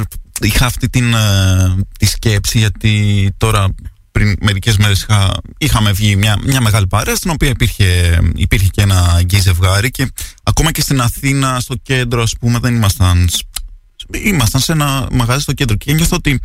[0.41, 3.75] είχα αυτή την, ε, τη σκέψη γιατί τώρα
[4.19, 8.83] πριν μερικές μέρες είχα, είχαμε βγει μια, μια μεγάλη παρέα στην οποία υπήρχε, υπήρχε και
[8.83, 10.11] ένα γκέι ζευγάρι και
[10.43, 13.29] ακόμα και στην Αθήνα στο κέντρο ας πούμε δεν ήμασταν
[14.13, 16.41] ήμασταν σε ένα μαγαζί στο κέντρο και νιώθω ότι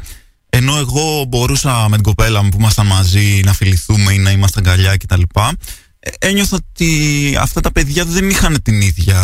[0.50, 4.64] ενώ εγώ μπορούσα με την κοπέλα μου που ήμασταν μαζί να φιληθούμε ή να ήμασταν
[4.64, 5.22] καλιά κτλ.
[6.00, 9.20] Ε, ένιωθα ότι αυτά τα παιδιά δεν είχαν την ίδια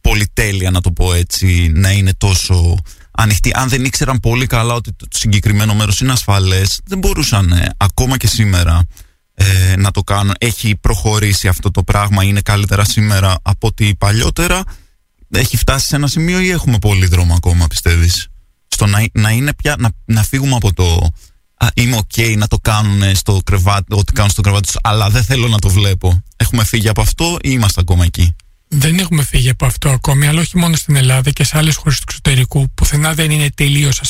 [0.00, 2.76] πολυτέλεια να το πω έτσι να είναι τόσο
[3.10, 3.50] ανοιχτοί.
[3.54, 8.16] Αν δεν ήξεραν πολύ καλά ότι το συγκεκριμένο μέρος είναι ασφαλές, δεν μπορούσαν ε, ακόμα
[8.16, 8.86] και σήμερα
[9.34, 10.34] ε, να το κάνουν.
[10.38, 14.62] Έχει προχωρήσει αυτό το πράγμα, είναι καλύτερα σήμερα από ότι παλιότερα.
[15.30, 18.28] Έχει φτάσει σε ένα σημείο ή έχουμε πολύ δρόμο ακόμα, πιστεύεις;
[18.68, 21.10] Στο να, να είναι πια, να, να φύγουμε από το
[21.54, 25.24] α, είμαι ok να το κάνουν στο κρεβάτι, ό,τι κάνουν στο κρεβάτι τους, αλλά δεν
[25.24, 26.22] θέλω να το βλέπω.
[26.36, 28.36] Έχουμε φύγει από αυτό ή είμαστε ακόμα εκεί;
[28.68, 31.98] Δεν έχουμε φύγει από αυτό ακόμη, αλλά όχι μόνο στην Ελλάδα και σε άλλες χώρες
[31.98, 32.70] του εξωτερικού.
[32.74, 34.00] Πουθενά δεν είναι τελείως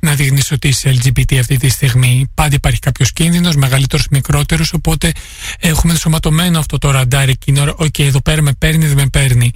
[0.00, 2.30] να δείχνεις ότι είσαι LGBT αυτή τη στιγμή.
[2.34, 4.72] Πάντα υπάρχει κάποιος κίνδυνος, μεγαλύτερος, μικρότερος.
[4.72, 5.12] Οπότε
[5.58, 9.50] έχουμε ενσωματωμένο αυτό το ραντάρι και είναι, OK, εδώ πέρα με παίρνει, δεν με παίρνει.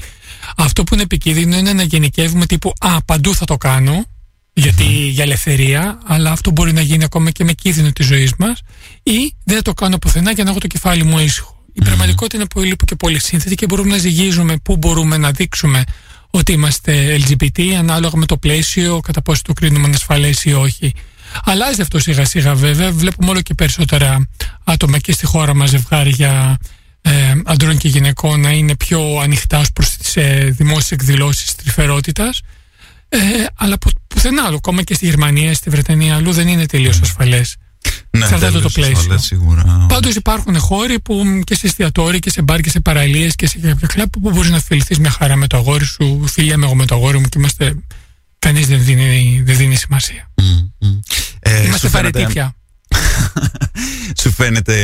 [0.56, 4.04] Αυτό που είναι επικίνδυνο είναι να γενικεύουμε τύπου Α, παντού θα το κάνω,
[4.52, 8.60] γιατί για ελευθερία, αλλά αυτό μπορεί να γίνει ακόμα και με κίνδυνο της ζωής μας,
[9.02, 11.64] ή δεν το κάνω πουθενά για να έχω το κεφάλι μου ήσυχο.
[11.72, 15.84] Η πραγματικότητα είναι πολύ και πολύ σύνθετη και μπορούμε να ζυγίζουμε πού μπορούμε να δείξουμε
[16.30, 20.92] ότι είμαστε LGBT ανάλογα με το πλαίσιο, κατά πόσο το κρίνουμε ανασφαλέ ή όχι.
[21.44, 22.92] Αλλάζει αυτό σιγά σιγά βέβαια.
[22.92, 24.28] Βλέπουμε όλο και περισσότερα
[24.64, 26.58] άτομα και στη χώρα μας ζευγάρια
[27.06, 32.40] ε, αντρών και γυναικών να είναι πιο ανοιχτά ως προς τις ε, δημόσιες εκδηλώσεις τρυφερότητας.
[33.08, 33.18] Ε,
[33.54, 37.56] αλλά που, πουθενά άλλο, ακόμα και στη Γερμανία, στη Βρετανία, αλλού δεν είναι τελείως ασφαλές.
[38.10, 39.18] Ναι, σε αυτό το πλαίσιο.
[39.88, 43.58] Πάντως υπάρχουν χώροι που και σε εστιατόρια και σε μπαρ και σε παραλίες και σε
[43.58, 46.24] κάποια κλαμπ που μπορείς να φιληθείς μια χαρά με το αγόρι σου.
[46.26, 47.74] Φιλία με εγώ με το αγόρι μου και είμαστε.
[48.38, 50.30] Κανείς δεν, δίνει, δεν δίνει σημασία.
[50.42, 50.98] Mm, mm.
[51.38, 52.26] Ε, είμαστε φαίνεται...
[52.26, 52.54] πια.
[54.20, 54.74] Σου φαίνεται.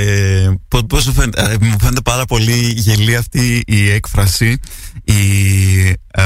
[0.87, 1.43] Πώς σου φαίνεται.
[1.43, 4.59] Ε, μου φαίνεται πάρα πολύ γελή αυτή η έκφραση.
[5.05, 5.15] Η,
[5.89, 6.25] ε,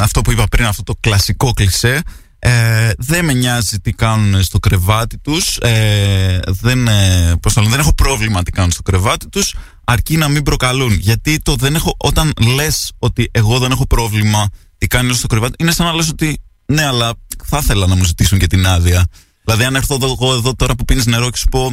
[0.00, 2.02] αυτό που είπα πριν, αυτό το κλασικό κλισέ
[2.42, 8.42] Ε, δεν με νοιάζει τι κάνουν στο κρεβάτι τους ε, δεν, ε, δεν έχω πρόβλημα
[8.42, 12.92] τι κάνουν στο κρεβάτι τους αρκεί να μην προκαλούν γιατί το δεν έχω, όταν λες
[12.98, 14.48] ότι εγώ δεν έχω πρόβλημα
[14.78, 17.12] τι κάνει στο κρεβάτι είναι σαν να λες ότι ναι αλλά
[17.44, 19.06] θα ήθελα να μου ζητήσουν και την άδεια
[19.44, 21.72] δηλαδή αν έρθω εγώ εδώ τώρα που πίνεις νερό και σου πω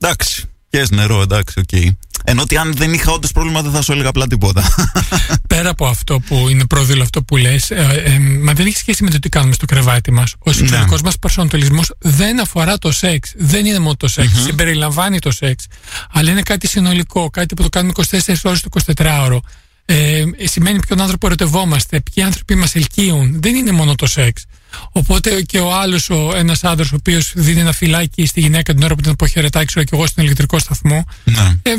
[0.00, 1.68] εντάξει και νερό, εντάξει, οκ.
[1.72, 1.88] Okay.
[2.24, 4.74] Ενώ ότι αν δεν είχα όντως πρόβλημα δεν θα σου έλεγα απλά τίποτα.
[5.48, 9.04] Πέρα από αυτό που είναι πρόδηλο αυτό που λες, ε, ε, μα δεν έχει σχέση
[9.04, 10.34] με το τι κάνουμε στο κρεβάτι μας.
[10.38, 11.06] Ο σεξουαλικός ναι.
[11.06, 13.32] μας προσανατολισμός δεν αφορά το σεξ.
[13.36, 14.28] Δεν είναι μόνο το σεξ.
[14.28, 14.44] Mm-hmm.
[14.44, 15.66] Συμπεριλαμβάνει το σεξ.
[16.10, 19.38] Αλλά είναι κάτι συνολικό, κάτι που το κάνουμε 24 ώρες το 24ωρο.
[19.84, 23.40] Ε, σημαίνει ποιον άνθρωπο ερωτευόμαστε, ποιοι άνθρωποι μας ελκύουν.
[23.42, 24.44] Δεν είναι μόνο το σεξ.
[24.92, 28.94] Οπότε και ο άλλος, ένας άντρας, ο οποίος δίνει ένα φιλάκι στη γυναίκα την ώρα
[28.94, 31.04] που την αποχαιρετάει, ξέρω και εγώ στον ηλεκτρικό σταθμό.
[31.24, 31.56] Ναι.
[31.62, 31.72] Ε,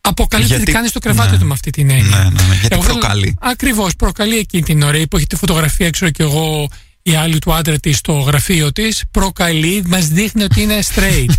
[0.00, 1.38] αποκαλύπτει τι κάνει στο κρεβάτι ναι.
[1.38, 2.16] του με αυτή την έννοια.
[2.16, 2.54] Ναι, ναι, ναι.
[2.60, 6.68] Γιατί εγώ προκαλεί; Ακριβώς, προκαλεί εκείνη την ώρα που έχει τη φωτογραφία, ξέρω και εγώ,
[7.02, 9.02] η άλλη του άντρα της στο γραφείο της.
[9.10, 11.30] Προκαλεί, μας δείχνει ότι είναι straight.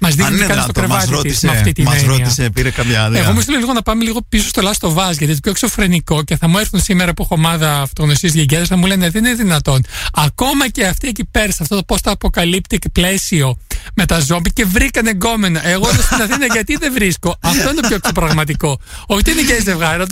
[0.00, 3.20] Μας δείχνει κάτι στο κρεβάτι της με αυτή την Μας ρώτησε, πήρε καμιά άδεια.
[3.20, 6.22] Εγώ μου στείλω λίγο να πάμε λίγο πίσω στο λάστο βάζ, γιατί είναι πιο εξωφρενικό
[6.22, 9.34] και θα μου έρθουν σήμερα που έχω ομάδα αυτογνωσίε γενιάδε να μου λένε δεν είναι
[9.34, 9.84] δυνατόν.
[10.12, 13.58] Ακόμα και αυτοί εκεί πέρα, σε αυτό το πώ το αποκαλύπτει πλαίσιο
[13.94, 15.66] με τα ζόμπι και βρήκαν εγκόμενα.
[15.66, 18.80] Εγώ εδώ στην Αθήνα γιατί δεν βρίσκω; Αυτό είναι το πιο εξωπραγματικό.
[19.06, 20.04] Όχι είναι και ζευγάρι,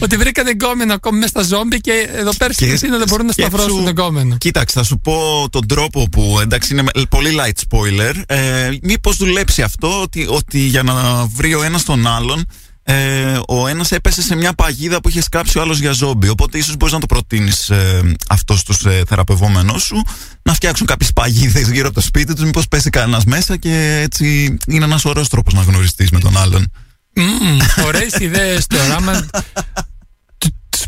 [0.00, 3.32] ότι βρήκαν εγκόμενα ακόμα μέσα στα ζόμπι και εδώ πέρα στην Αθήνα δεν μπορούν να
[3.32, 4.36] σταυρώσουν εγκόμενο.
[4.36, 8.14] Κοίταξε, θα σου πω τον τρόπο που εντάξει είναι πολύ light spoiler.
[8.26, 12.46] Ε, Μήπως δουλέψει αυτό ότι, ότι για να βρει ο ένας τον άλλον
[12.86, 16.28] ε, ο ένας έπεσε σε μια παγίδα που είχε σκάψει ο άλλος για ζόμπι.
[16.28, 20.02] Οπότε ίσως μπορείς να το προτείνεις ε, αυτός στου ε, θεραπευόμενους σου
[20.42, 24.56] να φτιάξουν κάποιες παγίδες γύρω από το σπίτι τους, μήπως πέσει κανένας μέσα και έτσι
[24.66, 26.72] είναι ένας ωραίος τρόπος να γνωριστείς με τον άλλον.
[27.16, 29.00] Mm, Ωραίες ιδέες τώρα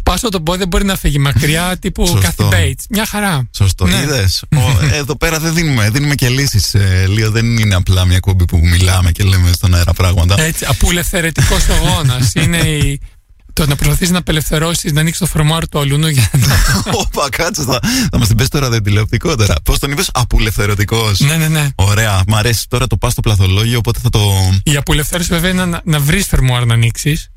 [0.06, 2.84] σπάσω τον πόδι δεν μπορεί να φύγει μακριά τύπου Kathy Bates.
[2.90, 3.48] Μια χαρά.
[3.50, 3.86] Σωστό.
[3.86, 3.96] Ναι.
[3.96, 4.44] Είδες;
[5.00, 6.74] εδώ πέρα δεν δίνουμε, δίνουμε και λύσεις.
[6.74, 10.40] Ε, Λίγο δεν είναι απλά μια κόμπη που μιλάμε και λέμε στον αέρα πράγματα.
[10.40, 12.18] Έτσι, απολευθερετικό αγώνα.
[12.42, 13.00] είναι η,
[13.56, 16.54] το να προσπαθεί να απελευθερώσεις, να ανοίξεις το φρομάρ του αλούνου για να.
[17.00, 19.54] Όπα, κάτσε, θα, θα μας την πέσει τώρα τηλεοπτικό τώρα.
[19.64, 21.20] Πώς τον είπες, Απουλευθερωτικός.
[21.20, 21.68] Ναι, ναι, ναι.
[21.74, 24.20] Ωραία, μ' αρέσει τώρα το πας στο πλαθολόγιο, οπότε θα το.
[24.62, 27.30] Η απουλευθέρωση βέβαια είναι να, να βρεις φερμουάρ να ανοίξεις.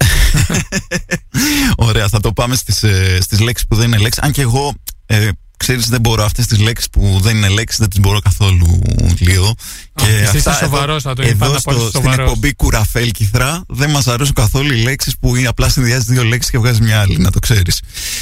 [1.88, 2.78] Ωραία, θα το πάμε στις
[3.20, 4.24] στις ε, λέξεις που δεν είναι λέξεις.
[4.24, 4.74] Αν και εγώ
[5.06, 5.30] ε,
[5.60, 6.24] ξέρεις δεν μπορώ.
[6.24, 8.82] Αυτές τις λέξεις που δεν είναι λέξεις δεν τις μπορώ καθόλου
[9.20, 9.56] λίγο
[9.96, 14.74] και oh, αυτά σοβαρός, εδώ, εδώ στο, στην εκπομπή Κουραφέλ Κιθρά δεν μας αρέσουν καθόλου
[14.74, 17.82] οι λέξεις που είναι απλά συνδυάζεις δύο λέξεις και βγάζει μια άλλη να το ξέρεις.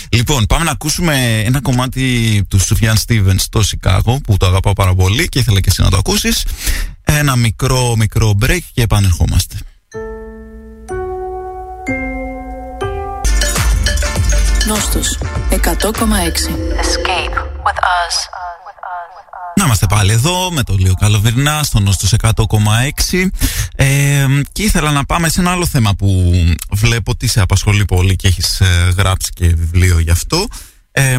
[0.10, 4.96] Λοιπόν πάμε να ακούσουμε ένα κομμάτι του Σουφιάν Στίβεν στο Σικάγο που το αγαπάω πάρα
[4.96, 6.46] πολύ και ήθελα και εσύ να το ακούσεις.
[7.04, 9.56] Ένα μικρό μικρό break και επανερχόμαστε.
[14.68, 15.20] Νόστος
[15.50, 15.96] 100,6 Escape with
[17.16, 17.27] us.
[19.56, 23.28] Να είμαστε πάλι εδώ με το Λίο Καλοβερνά στο Νόστος 100,6
[23.76, 26.34] ε, και ήθελα να πάμε σε ένα άλλο θέμα που
[26.72, 30.48] βλέπω ότι σε απασχολεί πολύ και έχεις ε, γράψει και βιβλίο γι' αυτό.
[30.92, 31.18] Ε,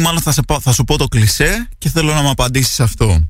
[0.00, 3.28] μάλλον θα, σε, θα σου πω το κλισέ και θέλω να μου απαντήσεις αυτό.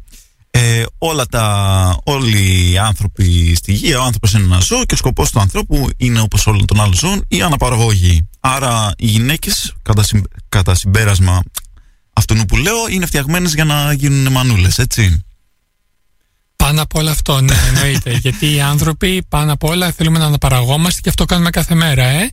[0.50, 4.96] Ε, όλα τα, όλοι οι άνθρωποι στη γη, ο άνθρωπος είναι ένα ζώο και ο
[4.96, 8.28] σκοπός του ανθρώπου είναι όπως όλων των άλλων ζώων η αναπαραγωγή.
[8.40, 10.02] Άρα οι γυναίκες, κατά,
[10.48, 11.42] κατά συμπέρασμα
[12.20, 15.24] αυτού που λέω, είναι φτιαγμένες για να γίνουν μανούλες, έτσι.
[16.56, 18.12] Πάνω από όλο αυτό, ναι, εννοείται.
[18.12, 22.30] Γιατί οι άνθρωποι πάνω απ' όλα θέλουμε να αναπαραγόμαστε και αυτό κάνουμε κάθε μέρα, ε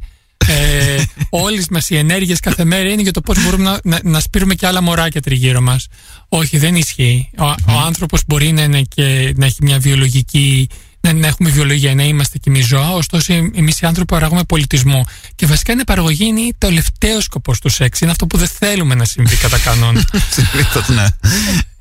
[0.48, 4.20] ε, Όλες μας οι ενέργειες κάθε μέρα είναι για το πώς μπορούμε να, να, να,
[4.20, 5.88] σπείρουμε και άλλα μωράκια τριγύρω μας.
[6.30, 7.30] Όχι, δεν ισχύει.
[7.38, 10.70] Ο, ο άνθρωπος μπορεί να, είναι και, να έχει μια βιολογική.
[11.08, 15.06] Να, να έχουμε βιολογία, να είμαστε και εμείς ζώα, ωστόσο εμείς οι άνθρωποι παράγουμε πολιτισμό.
[15.36, 18.02] Και βασικά η παραγωγή είναι το τελευταίο σκοπός του σεξ.
[18.02, 20.04] Είναι αυτό που δεν θέλουμε να συμβεί κατά κανόνα.
[20.96, 21.06] ναι.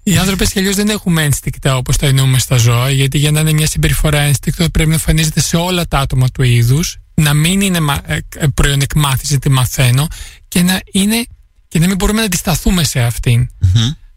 [0.02, 3.40] Οι άνθρωποι κι αλλιώς δεν έχουμε ένστικτα όπως τα εννοούμε στα ζώα, γιατί για να
[3.40, 7.60] είναι μια συμπεριφορά ένστικτο πρέπει να εμφανίζεται σε όλα τα άτομα του είδους να μην
[7.60, 10.06] είναι ε, ε, προϊόν εκμάθησης, τι μαθαίνω
[10.48, 11.26] και να, είναι,
[11.68, 13.48] και να μην μπορούμε να αντισταθούμε σε αυτην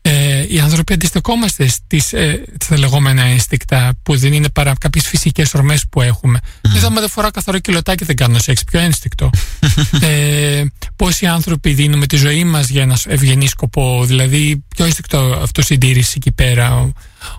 [0.01, 5.53] Ε, οι άνθρωποι αντιστεκόμαστε στις, ε, στα λεγόμενα ένστικτα που δεν είναι παρά κάποιες φυσικές
[5.53, 6.39] ορμές που έχουμε.
[6.41, 6.69] Mm-hmm.
[6.79, 9.29] Δεν δεν φοράω καθαρό κιλοτάκι δεν κάνω σεξ, πιο ένστικτο.
[10.01, 10.63] ε,
[10.95, 16.31] πόσοι άνθρωποι δίνουμε τη ζωή μας για ένα ευγενή σκοπό, δηλαδή πιο ένστικτο αυτοσυντήρηση εκεί
[16.31, 16.91] πέρα.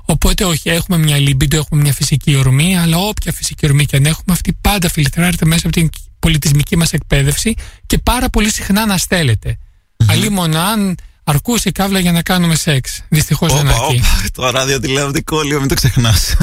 [0.05, 4.07] Οπότε όχι, έχουμε μια λίμπιντο, έχουμε μια φυσική ορμή, αλλά όποια φυσική ορμή και αν
[4.07, 7.55] έχουμε, αυτή πάντα φιλτράρεται μέσα από την πολιτισμική μας εκπαίδευση
[7.87, 9.59] και πάρα πολύ συχνά να στέλνεται.
[10.07, 10.55] Mm-hmm.
[10.55, 10.97] αν
[11.31, 13.03] Αρκούσε η κάβλα για να κάνουμε σεξ.
[13.09, 14.03] Δυστυχώς δεν αρκεί.
[14.33, 16.35] Το ραδιοτηλεοπτικό λίγο, μην το ξεχνάς.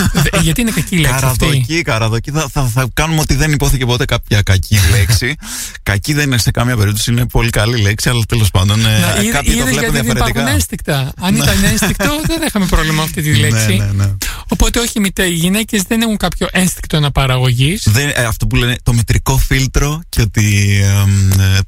[0.42, 1.14] Γιατί είναι κακή λέξη.
[1.14, 2.32] Καραδοκή, αυτή; καραδοκή.
[2.32, 5.36] Θα, θα, θα κάνουμε ότι δεν υπόθηκε ποτέ κάποια κακή λέξη.
[5.84, 8.86] κακή δεν είναι σε καμία περίπτωση, είναι πολύ καλή λέξη, αλλά τέλος πάντων.
[8.86, 10.44] Ε, να, κάποιοι το βλέπουν διαφορετικά.
[10.44, 11.14] Δεν ένστικτα.
[11.22, 11.40] Αν ναι.
[11.40, 13.76] ήταν ένστικτο, δεν είχαμε πρόβλημα αυτή τη ναι, λέξη.
[13.78, 14.12] Ναι, ναι,
[14.48, 17.80] Οπότε όχι, οι γυναίκες δεν έχουν κάποιο ένστικτο αναπαραγωγή.
[18.16, 20.80] Ε, αυτό που λένε το μητρικό φίλτρο και ότι.
[20.84, 21.60] Ε,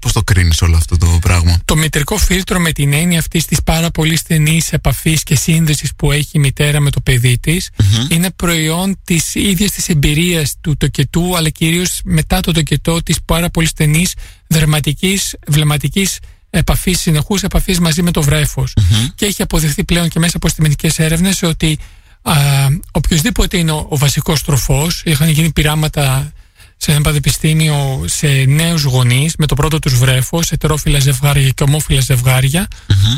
[0.00, 3.62] Πώς το κρίνεις όλο αυτό το πράγμα; Το μητρικό φίλτρο με την έννοια αυτής της
[3.62, 7.70] πάρα πολύ στενής επαφής και σύνδεσης που έχει η μητέρα με το παιδί της
[8.10, 13.50] είναι προϊόν της ίδιας της εμπειρίας του τοκετού, αλλά κυρίως μετά το τοκετό της πάρα
[13.50, 14.14] πολύ στενής
[14.46, 16.18] δερματικής, βλεμματικής
[16.50, 18.64] επαφής, συνεχούς επαφής μαζί με το βρεφο
[19.14, 21.78] Και έχει αποδειχθεί πλέον και μέσα από αστυνομικέ έρευνες ότι
[22.22, 22.34] α,
[22.90, 26.32] οποιοδήποτε είναι ο, ο βασικός τροφός, είχαν γίνει πειράματα
[26.80, 32.02] σε ένα πανεπιστήμιο σε νέους γονείς με το πρώτο τους βρέφος, ετερόφιλα ζευγάρια και ομόφιλα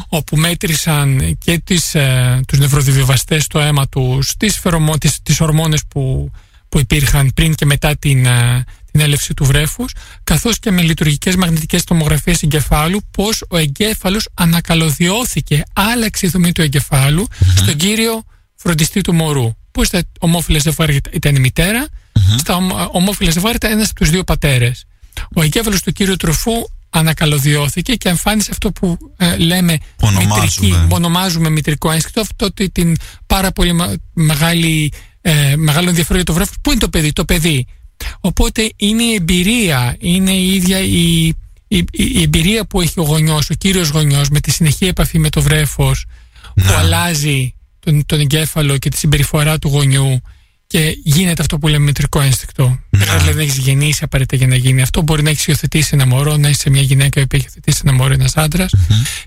[0.09, 5.83] όπου μέτρησαν και τις, ε, τους νευροδιβιβαστές στο αίμα τους, τις, φερομο, τις, τις ορμόνες
[5.88, 6.31] που,
[6.68, 9.92] που υπήρχαν πριν και μετά την, ε, την έλευση του βρέφους,
[10.25, 16.62] καθώς και με λειτουργικές μαγνητικές τομογραφίες εγκεφάλου, πως ο εγκέφαλος ανακαλωδιώθηκε, άλλαξε η δομή του
[16.62, 18.23] εγκεφάλου στον κύριο
[18.55, 19.55] φροντιστή του μωρού.
[19.70, 22.38] Πώς τα ομόφυλα ζευγάρια ήταν η μητέρα, Mm-hmm.
[22.38, 22.57] Στα
[22.92, 24.85] ομόφυλα ζευγάρια ήταν ένας από τους δύο πατέρες.
[25.35, 26.53] Ο εγκέφαλο του κύριου Τροφού
[26.90, 29.79] ανακαλωδιώθηκε και εμφάνισε αυτό που ε, λέμε
[30.18, 32.96] μητρική, ονομάζουμε μητρικό ένστικτο, αυτό ότι την
[33.27, 36.57] πάρα πολύ μεγάλη, ε, μεγάλο ενδιαφέρον για το βρέφος.
[36.62, 37.66] Πού είναι το παιδί, το παιδί.
[38.20, 41.27] Οπότε είναι η εμπειρία, είναι η ίδια η,
[41.68, 45.29] η, η εμπειρία που έχει ο γονιός, ο κύριος γονιός με τη συνεχή επαφή με
[45.29, 46.07] το βρέφος
[46.55, 46.75] που ναι.
[46.75, 50.20] αλλάζει τον, τον εγκέφαλο και τη συμπεριφορά του γονιού
[50.70, 52.80] και γίνεται αυτό που λέμε μητρικό ένστικτο.
[52.90, 53.04] Ναι.
[53.04, 55.02] Δηλαδή δεν έχεις γεννήσει απαραίτητα για να γίνει αυτό.
[55.02, 58.12] Μπορεί να έχεις υιοθετήσει ένα μωρό, να είσαι μια γυναίκα που έχει υιοθετήσει ένα μωρό,
[58.12, 58.72] ένας άντρας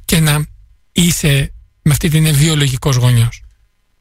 [0.06, 0.46] και να
[0.92, 3.42] είσαι με αυτή την βιολογικός γονιός.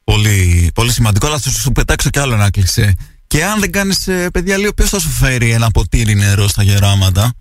[0.05, 2.97] Πολύ, πολύ σημαντικό, αλλά θα σου πετάξω κι άλλο ένα κλεισέ.
[3.27, 6.63] Και αν δεν κάνεις ε, παιδιά, λίγο ποιο θα σου φέρει ένα ποτήρι νερό στα
[6.63, 7.33] γεράματα.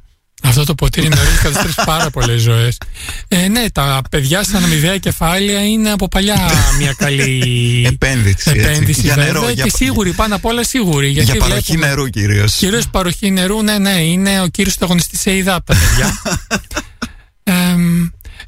[0.43, 2.77] Αυτό το ποτήρι νερό έχει καταστρέψει πάρα πολλές ζωές.
[3.27, 6.37] Ε, ναι, τα παιδιά σαν αμοιβαία κεφάλαια είναι από παλιά
[6.77, 8.49] μια καλή επένδυση.
[8.49, 9.63] επένδυση για νερό, για...
[9.63, 11.07] Και σίγουρη, πάνω απ' όλα σίγουρη.
[11.07, 12.53] Γιατί για παροχή νερού κυρίως.
[12.53, 16.21] Κυρίως παροχή νερού, ναι, ναι, είναι ο κύριος ανταγωνιστή σε είδα από τα παιδιά.
[17.43, 17.75] ε,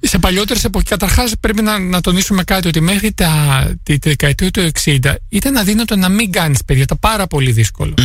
[0.05, 4.51] σε παλιότερες εποχές, καταρχάς πρέπει να, να τονίσουμε κάτι ότι μέχρι τα, τη, τη δεκαετία
[4.51, 6.83] του 60 ήταν αδύνατο να μην κάνεις παιδιά.
[6.83, 7.93] Ήταν πάρα πολύ δύσκολο.
[7.97, 8.03] Mm.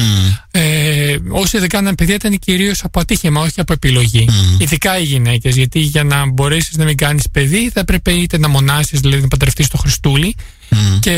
[0.51, 4.29] Ε, όσοι δεν κάναν παιδιά ήταν κυρίως από ατύχημα, όχι από επιλογή.
[4.29, 4.61] Mm.
[4.61, 5.57] Ειδικά οι γυναίκες.
[5.57, 9.29] Γιατί για να μπορέσεις να μην κάνεις παιδί, θα έπρεπε είτε να μονάσεις, δηλαδή να
[9.29, 10.35] παντρευτείς το Χριστούλη.
[10.71, 10.77] Mm.
[11.01, 11.15] Και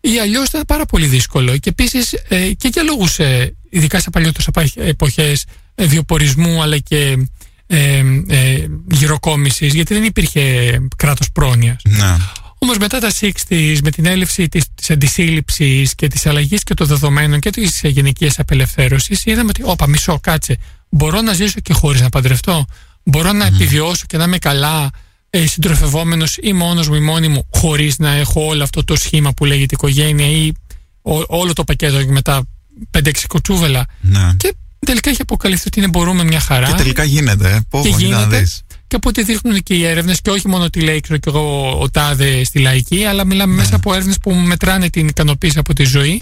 [0.00, 1.58] ή αλλιώς ήταν πάρα πολύ δύσκολο.
[1.58, 7.16] Και επίσης ε, και για λόγους, ε, ειδικά σε παλιότερες εποχές, ε, βιοπορισμού αλλά και
[7.66, 8.66] ε, ε,
[9.60, 11.82] γιατί δεν υπήρχε κράτος πρόνοιας.
[11.84, 12.16] Ναι.
[12.58, 16.86] Όμως μετά τα 60 με την έλευση της, της αντισύλληψης και της αλλαγής και των
[16.86, 22.00] δεδομένων και της γενικής απελευθέρωσης είδαμε ότι όπα μισό κάτσε μπορώ να ζήσω και χωρίς
[22.00, 22.66] να παντρευτώ
[23.04, 24.90] μπορώ να επιβιώσω και να είμαι καλά
[25.30, 29.32] ε, συντροφευόμενος ή μόνος μου ή μόνη μου χωρίς να έχω όλο αυτό το σχήμα
[29.32, 30.52] που λέγεται οικογένεια ή
[31.26, 32.46] όλο το πακέτο και μετά
[32.90, 34.32] 5-6 κοτσούβελα ναι.
[34.36, 36.66] και Τελικά έχει αποκαλυφθεί ότι είναι μπορούμε μια χαρά.
[36.66, 37.50] Και τελικά γίνεται.
[37.50, 37.60] Ε.
[37.68, 38.46] Πω, και γίνεται.
[38.86, 41.76] Και από ό,τι δείχνουν και οι έρευνες, και όχι μόνο τι λέει ξέρω και εγώ
[41.80, 43.60] ο Τάδε στη λαϊκή, αλλά μιλάμε ναι.
[43.60, 46.20] μέσα από έρευνες που μετράνε την ικανοποίηση από τη ζωή.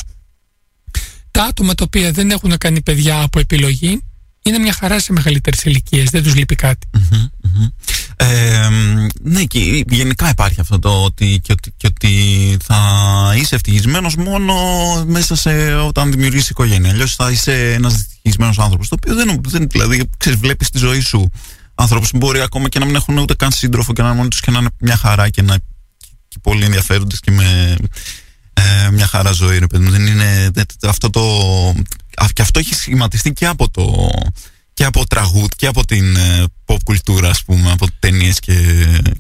[1.31, 4.01] Τα άτομα τα οποία δεν έχουν κάνει παιδιά από επιλογή
[4.43, 6.11] είναι μια χαρά σε μεγαλύτερες ηλικίες.
[6.11, 6.87] Δεν τους λείπει κάτι.
[8.17, 8.69] Ε,
[9.23, 12.81] ναι, και γενικά υπάρχει αυτό το ότι και, ότι και ότι θα
[13.37, 14.55] είσαι ευτυχισμένος μόνο
[15.07, 16.91] μέσα σε όταν δημιουργήσει οικογένεια.
[16.91, 18.89] Αλλιώς θα είσαι ένας ευτυχισμένο άνθρωπος.
[18.89, 21.31] Το οποίο δεν, δεν δηλαδή, ξέρεις, βλέπεις τη ζωή σου
[21.75, 24.29] ανθρώπου που μπορεί ακόμα και να μην έχουν ούτε καν σύντροφο και να είναι μόνοι
[24.29, 25.57] τους και να είναι μια χαρά και να
[26.29, 27.77] και πολύ ενδιαφέροντες και με
[28.53, 29.59] ε, μια χαρά ζωή.
[29.59, 29.89] Ρε, παιδί.
[29.89, 30.51] Δεν είναι,
[30.87, 31.23] αυτό το,
[32.33, 34.11] και αυτό έχει σχηματιστεί και από το
[34.75, 38.55] και από τραγούδ και από την ε, pop κουλτούρα, ας πούμε, από ταινίες και,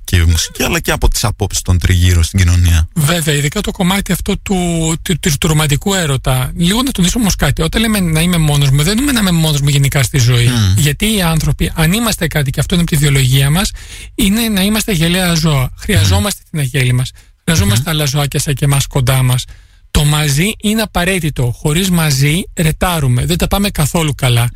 [0.05, 2.89] και μουσική, αλλά και από τις απόψεις των τριγύρω στην κοινωνία.
[2.95, 4.57] Βέβαια, ειδικά το κομμάτι αυτό του,
[5.03, 6.53] του, του, του ρομαντικού έρωτα.
[6.57, 7.63] Λίγο να τονίσω όμως κάτι.
[7.63, 10.51] Όταν λέμε να είμαι μόνος μου, δεν είμαι να είμαι μόνος μου γενικά στη ζωή.
[10.77, 13.71] Γιατί οι άνθρωποι, αν είμαστε κάτι, και αυτό είναι από τη βιολογία μας,
[14.15, 15.71] είναι να είμαστε γελαία ζώα.
[15.77, 17.11] Χρειαζόμαστε την αγέλη μας.
[17.45, 17.93] Χρειαζόμαστε mm.
[17.93, 19.45] άλλα ζωάκια σαν και εμάς κοντά μας.
[19.93, 21.55] Το μαζί είναι απαραίτητο.
[21.57, 23.27] Χωρίς μαζί ρετάρουμε.
[23.27, 24.51] Δεν τα πάμε καθόλου καλά.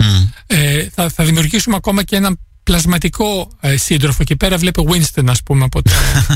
[0.47, 4.19] Ε, θα, θα δημιουργήσουμε ακόμα και ένα πλασματικό ε, σύντροφο.
[4.21, 5.65] Εκεί πέρα βλέπει Winston, ας πούμε.
[5.65, 5.91] Από το...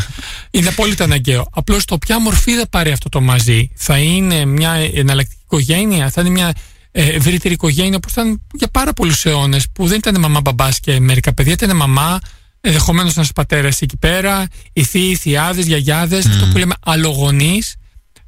[0.51, 1.49] είναι απόλυτα αναγκαίο.
[1.53, 6.21] Απλώς το ποια μορφή θα πάρει αυτό το μαζί; Θα είναι μια εναλλακτική οικογένεια, θα
[6.21, 6.53] είναι μια
[6.91, 11.01] ε, ευρύτερη οικογένεια; Όπως ήταν για πάρα πολλούς αιώνες, που δεν ήταν μαμά μπαμπάς και
[11.01, 12.19] μερικά παιδιά, ήταν μαμά,
[12.61, 17.61] ενδεχομένως ένας πατέρας εκεί πέρα, οι θείοι, οι θειάδες, γιαγιάδες, αυτό που λέμε αλλογονεί.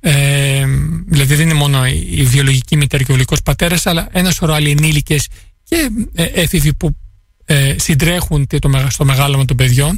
[0.04, 0.66] Ε,
[1.06, 4.70] δηλαδή δεν είναι μόνο η βιολογική μητέρα και ο βιολογικός πατέρας, αλλά ένα σωρό άλλοι
[4.70, 5.28] ενήλικες
[5.62, 6.96] και ε, έφηβοι που
[7.44, 9.96] ε, συντρέχουν το, στο μεγάλωμα των παιδιών.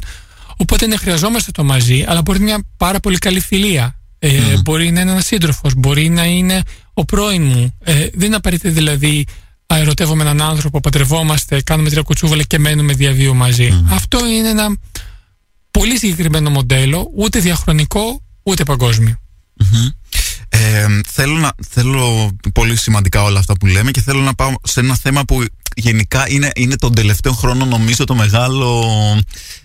[0.57, 3.99] Οπότε ναι, χρειαζόμαστε το μαζί, αλλά μπορεί να είναι μια πάρα πολύ καλή φιλία.
[4.19, 6.61] Ε, Μπορεί να είναι ένας σύντροφος, μπορεί να είναι
[6.93, 7.77] ο πρώην μου.
[7.83, 9.25] Ε, δεν είναι απαραίτητα δηλαδή
[9.67, 13.37] ερωτεύομαι έναν άνθρωπο, παντρευόμαστε, κάνουμε τρία κουτσούβαλα και μένουμε διαβίου
[13.89, 14.77] Αυτό είναι ένα
[15.71, 18.63] πολύ συγκεκριμένο μοντέλο, ούτε διαχρονικό, ούτε
[20.49, 24.79] Ε, θέλω, να, θέλω πολύ σημαντικά όλα αυτά που λέμε και θέλω να πάω σε
[24.79, 28.85] ένα θέμα που γενικά είναι, είναι τον τελευταίο χρόνο νομίζω το μεγάλο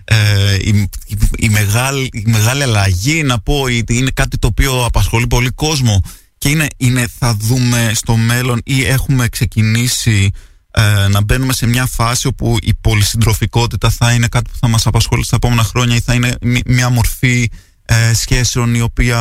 [0.05, 0.89] ε, η,
[1.37, 6.03] η, μεγάλη, η μεγάλη αλλαγή να πω ότι είναι κάτι το οποίο απασχολεί πολύ κόσμο
[6.39, 10.31] και είναι, είναι θα δούμε στο μέλλον ή έχουμε ξεκινήσει
[10.71, 14.87] ε, να μπαίνουμε σε μια φάση όπου η πολυσυντροφικότητα θα είναι κάτι που θα μας
[14.87, 16.35] απασχολεί στα επόμενα χρόνια ή θα είναι
[16.67, 17.51] μια μορφή
[17.93, 19.19] ε, σχέσεων η οποία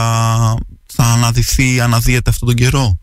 [0.85, 2.99] θα αναδυθεί, αναδύεται αυτόν τον καιρό;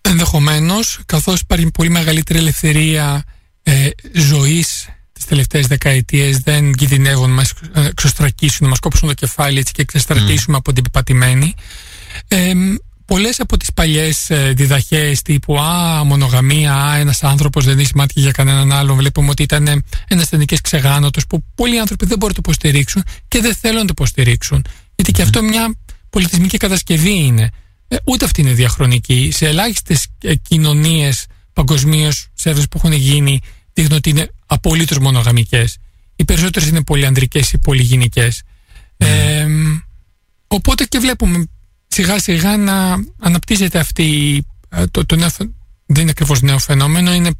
[0.00, 3.24] Ενδεχομένως, καθώς υπάρχει πολύ μεγαλύτερη ελευθερία
[3.62, 9.58] ε, ζωής τις τελευταίες δεκαετίες δεν κινδυνεύουν να μας εξωστρακίσουν, να μας κόψουν το κεφάλι
[9.58, 11.54] έτσι, και εξωστρατήσουμε από την πεπατημένη.
[12.28, 12.52] Ε,
[13.12, 18.22] πολλές από τις παλιές ε, διδαχές τύπου «Α, μονογαμία, α, ένας άνθρωπος δεν έχει μάτια
[18.22, 18.96] για κανέναν άλλον».
[18.96, 23.40] Βλέπουμε ότι ήταν ένας ταινικές ξεγάνωτος που πολλοί άνθρωποι δεν μπορούν να το υποστηρίξουν και
[23.40, 24.64] δεν θέλουν να το υποστηρίξουν.
[24.94, 25.74] Γιατί και αυτό μια
[26.10, 27.50] πολιτισμική κατασκευή είναι.
[27.88, 29.30] Ε, ούτε αυτή είναι διαχρονική.
[29.32, 33.40] Σε ελάχιστες ε, κοινωνίες παγκοσμίως, σε που έχουν γίνει,
[33.72, 35.76] δείχνουν ότι είναι απολύτως μονογαμικές.
[36.16, 38.28] Οι περισσότερες είναι πολυανδρικές ή πολυγυνικέ.
[38.96, 39.46] Ε,
[40.46, 41.46] οπότε και βλέπουμε
[41.92, 45.28] σιγά σιγά να αναπτύσσεται αυτή ε, το, το νέο,
[45.86, 47.30] δεν είναι ακριβώς νέο φαινόμενο είναι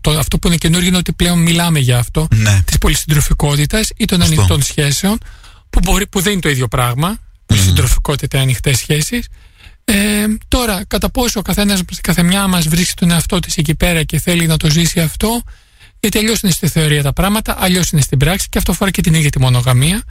[0.00, 2.62] το, αυτό που είναι καινούργιο είναι ότι πλέον μιλάμε για αυτό ναι.
[2.66, 5.18] της πολυσυντροφικότητας ή των ανοιχτών σχέσεων
[5.70, 7.20] που, μπορεί, που δεν είναι το ίδιο πράγμα mm.
[7.46, 9.26] πολυσυντροφικότητα ανοιχτές σχέσεις
[9.84, 14.18] ε, τώρα, κατά πόσο ο καθένας, καθεμιά μας βρίσκει τον εαυτό της εκεί πέρα και
[14.18, 15.42] θέλει να το ζήσει αυτό,
[16.06, 19.02] γιατί αλλιώς είναι στη θεωρία τα πράγματα, αλλιώς είναι στην πράξη και αυτό αφορά και
[19.02, 20.02] την ίδια τη μονογαμία.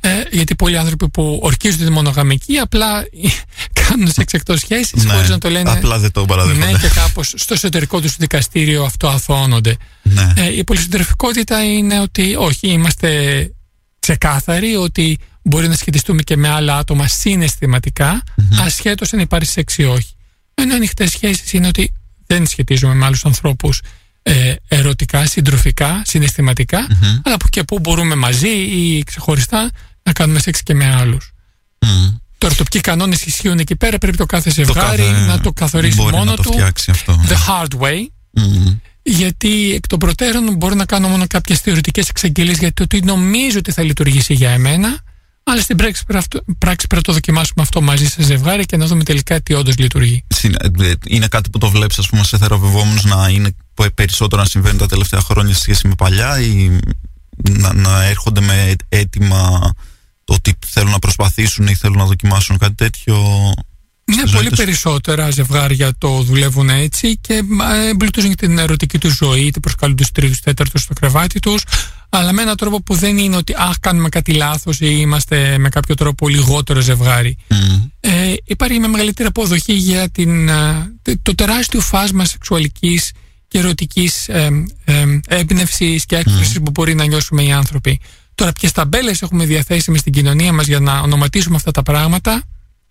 [0.00, 2.86] Ε, γιατί πολλοί άνθρωποι που ορκίζονται τη μονογαμική απλά
[3.80, 5.70] κάνουν σε εκτό σχέσεις ναι, χωρίς να το λένε.
[5.70, 6.72] Απλά δεν το παραδέχονται.
[6.72, 9.76] Ναι, και κάπως στο εσωτερικό τους δικαστήριο αυτό αθώνονται.
[10.02, 10.32] Ναι.
[10.36, 13.50] Ε, η πολυσυντροφικότητα είναι ότι όχι, είμαστε
[13.98, 18.64] ξεκάθαροι ότι μπορεί να σχετιστούμε και με άλλα άτομα συναισθηματικά, mm-hmm.
[18.64, 20.14] ασχέτως αν υπάρχει σεξ ή όχι.
[20.54, 21.92] Ενώ ανοιχτές σχέσεις είναι ότι
[22.26, 23.80] δεν σχετίζουμε με άλλους ανθρώπους
[24.22, 26.02] ε, ερωτικά, συντροφικά,
[27.24, 29.70] αλλά που και που μπορούμε μαζί ή ξεχωριστά
[30.02, 31.32] να κάνουμε σεξ και με άλλους.
[31.78, 31.86] Mm.
[32.38, 36.24] Τώρα το ποιοι κανόνες ισχύουν εκεί πέρα πρέπει το κάθε ζευγάρι να το καθορίσει μόνο
[36.24, 36.64] να το του.
[36.88, 38.06] Αυτό, The hard way.
[39.02, 43.58] Γιατί εκ των προτέρων μπορώ να κάνω μόνο κάποιες θεωρητικές εξαγγελίες για το ότι νομίζω
[43.58, 45.00] ότι θα λειτουργήσει για εμένα.
[45.44, 46.04] Αλλά στην πράξη,
[46.58, 49.78] πράξη πρέπει να το δοκιμάσουμε αυτό μαζί σε ζευγάρι και να δούμε τελικά τι όντως
[49.78, 50.24] λειτουργεί.
[50.42, 53.54] Ε, είναι κάτι που το βλέπεις, ας πούμε, σε θεραπευόμενους να είναι
[53.94, 56.78] περισσότερο να συμβαίνει τα τελευταία χρόνια σε σχέση με παλιά ή
[57.50, 59.72] να, να έρχονται με έτοιμα
[60.24, 63.16] το ότι θέλουν να προσπαθήσουν ή θέλουν να δοκιμάσουν κάτι τέτοιο;
[64.12, 67.42] Είναι πολύ περισσότερα ζευγάρια το δουλεύουν έτσι και
[67.90, 71.62] εμπλουτίζουν την ερωτική τους ζωή, είτε προσκαλούν τους τρίτου, τέταρτους στο κρεβάτι τους,
[72.08, 75.68] αλλά με έναν τρόπο που δεν είναι ότι αχ, κάνουμε κάτι λάθος ή είμαστε με
[75.68, 77.36] κάποιο τρόπο λιγότερο ζευγάρι.
[78.00, 80.50] Ε, υπάρχει μια μεγαλύτερη αποδοχή για την,
[81.22, 83.12] το τεράστιο φάσμα σεξουαλικής
[83.48, 88.00] και ερωτικής ε, ε, έμπνευσης και έκφρασης που μπορεί να νιώσουμε οι άνθρωποι.
[88.34, 92.42] Τώρα, ποιες ταμπέλες έχουμε διαθέσιμες στην κοινωνία μας για να ονοματίσουμε αυτά τα πράγματα;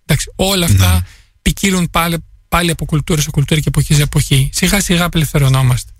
[0.06, 1.00] Εντάξει, όλα αυτά ναι.
[1.42, 4.50] Ποικίλουν πάλι, πάλι από κουλτούρα σε κουλτούρα και εποχή σε εποχή.
[4.52, 5.92] Σιγά σιγά απελευθερωνόμαστε.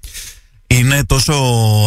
[0.67, 1.35] Είναι τόσο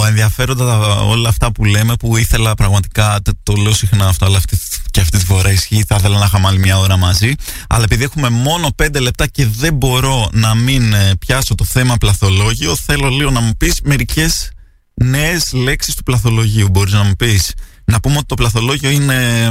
[0.07, 4.57] ενδιαφέροντα όλα αυτά που λέμε που ήθελα πραγματικά, το λέω συχνά αυτό, αλλά αυτή,
[4.91, 7.33] και αυτή τη φορά ισχύει, θα ήθελα να είχαμε άλλη μια ώρα μαζί.
[7.69, 11.95] Αλλά επειδή έχουμε μόνο πέντε λεπτά και δεν μπορώ να μην ε, πιάσω το θέμα
[11.95, 14.51] πλαθολόγιο, θέλω λίγο να μου πεις μερικές
[14.93, 16.69] νέες λέξεις του πλαθολογίου.
[16.69, 17.53] Μπορείς να μου πεις
[17.85, 19.49] να πούμε ότι το πλαθολόγιο είναι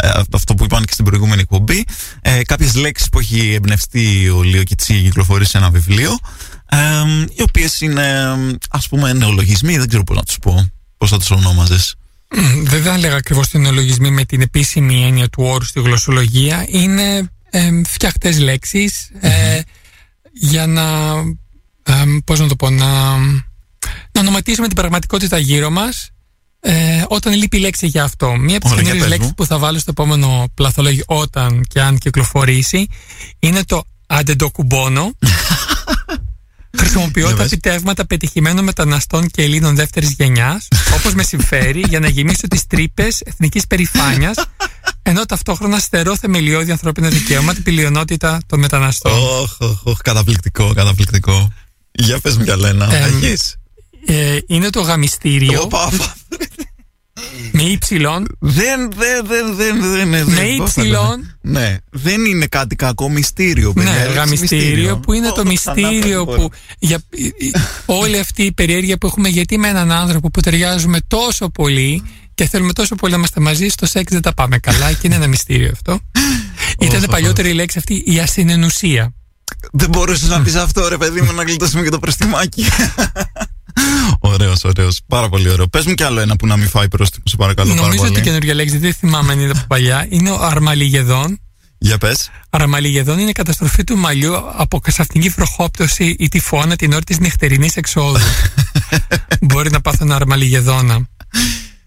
[0.00, 1.84] ε, αυτό που είπαν και στην προηγούμενη εκπομπή.
[2.22, 6.18] Ε, Κάποιες λέξεις που έχει εμπνευστεί ο Λίο Κιτσί κυκλοφορεί σε ένα βιβλίο.
[6.68, 6.78] Ε,
[7.34, 8.36] οι οποίες είναι
[8.70, 10.68] ας πούμε νεολογισμοί, δεν ξέρω πώς να τους πω.
[10.96, 11.94] Πώς θα τους ονόμαζες;
[12.62, 16.66] Δεν θα έλεγα ακριβώς ότι νεολογισμοί με την επίσημη έννοια του όρου στη γλωσσολογία.
[16.68, 19.60] Είναι ε, φτιαχτές λέξεις ε,
[20.32, 20.82] για να.
[21.82, 23.16] Ε, πώς να το πω, να,
[24.12, 26.13] να ονοματίσουμε την πραγματικότητα γύρω μας
[26.66, 28.36] ε, όταν λείπει η λέξη για αυτό.
[28.36, 32.86] Μία από τις καινούριες λέξεις που θα βάλω στο επόμενο πλαθολόγιο όταν και αν κυκλοφορήσει
[33.38, 35.10] είναι το αντεντοκουμπόνο.
[36.78, 42.48] Χρησιμοποιώ τα επιτεύγματα πετυχημένων μεταναστών και Ελλήνων δεύτερης γενιάς, όπως με συμφέρει, για να γεμίσω
[42.48, 44.36] τις τρύπες εθνικής περηφάνειας,
[45.02, 49.12] ενώ ταυτόχρονα στερώ θεμελιώδη ανθρώπινα δικαίωμα την πλειονότητα των μεταναστών.
[49.12, 51.52] Όχ, όχ, καταπληκτικό, καταπληκτικό.
[51.92, 52.94] Για πες μου κι άλλα ένα.
[54.06, 55.68] Ε, είναι το γαμιστήριο.
[57.52, 58.26] Με ύψιλον.
[58.38, 60.08] Δεν, δεν, δεν, δεν, δεν.
[60.08, 61.36] Με ύψιλον.
[61.40, 63.72] Ναι, δεν είναι κάτι κακό μυστήριο.
[63.76, 66.50] Ναι, γαμιστήριο που είναι το μυστήριο που.
[66.78, 67.02] Για,
[67.86, 72.02] όλη αυτή η περιέργεια που έχουμε γιατί με έναν άνθρωπο που ταιριάζουμε τόσο πολύ
[72.34, 75.14] και θέλουμε τόσο πολύ να είμαστε μαζί, στο σεξ δεν τα πάμε καλά και είναι
[75.14, 76.00] ένα μυστήριο αυτό.
[76.78, 79.14] Ήταν παλιότερη η λέξη αυτή η ασυνενουσία.
[79.72, 82.64] Δεν μπορούσες να πεις αυτό, ρε παιδί μου, να γλιτώσουμε και το προστιμάκι.
[84.18, 85.00] Ωραίος, ωραίος.
[85.06, 85.66] Πάρα πολύ ωραίο.
[85.66, 87.74] Πες μου κι άλλο ένα που να μην φάει πρόστιμο, σε παρακαλώ.
[87.74, 90.06] Νομίζω ότι η καινούργια λέξη δεν θυμάμαι αν είναι από παλιά.
[90.08, 91.38] Είναι ο αρμαλιγεδόν.
[91.78, 92.30] Για πες.
[92.50, 97.76] Αρμαλιγεδόν είναι η καταστροφή του μαλλιού από κασαυτική βροχόπτωση ή τυφώνα την ώρα της νυχτερινής
[97.76, 98.18] εξόδου.
[99.40, 101.08] Μπορεί να πάθω ένα αρμαλιγεδόνα.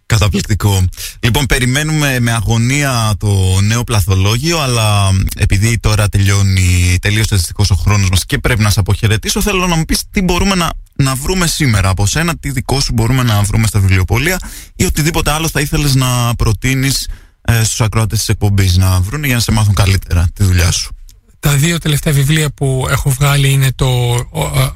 [0.07, 0.85] Καταπληκτικό.
[1.19, 8.09] Λοιπόν, περιμένουμε με αγωνία το νέο πλαθολόγιο, αλλά επειδή τώρα τελειώνει, τελείωσε δυστυχώς ο χρόνος
[8.09, 11.47] μας και πρέπει να σε αποχαιρετήσω, θέλω να μου πεις τι μπορούμε να, να βρούμε
[11.47, 14.39] σήμερα από σένα, τι δικό σου μπορούμε να βρούμε στα βιβλιοπολία
[14.75, 17.07] ή οτιδήποτε άλλο θα ήθελες να προτείνεις
[17.41, 20.91] ε, στους ακροάτε της εκπομπής να βρουν για να σε μάθουν καλύτερα τη δουλειά σου.
[21.39, 23.87] Τα δύο τελευταία βιβλία που έχω βγάλει είναι το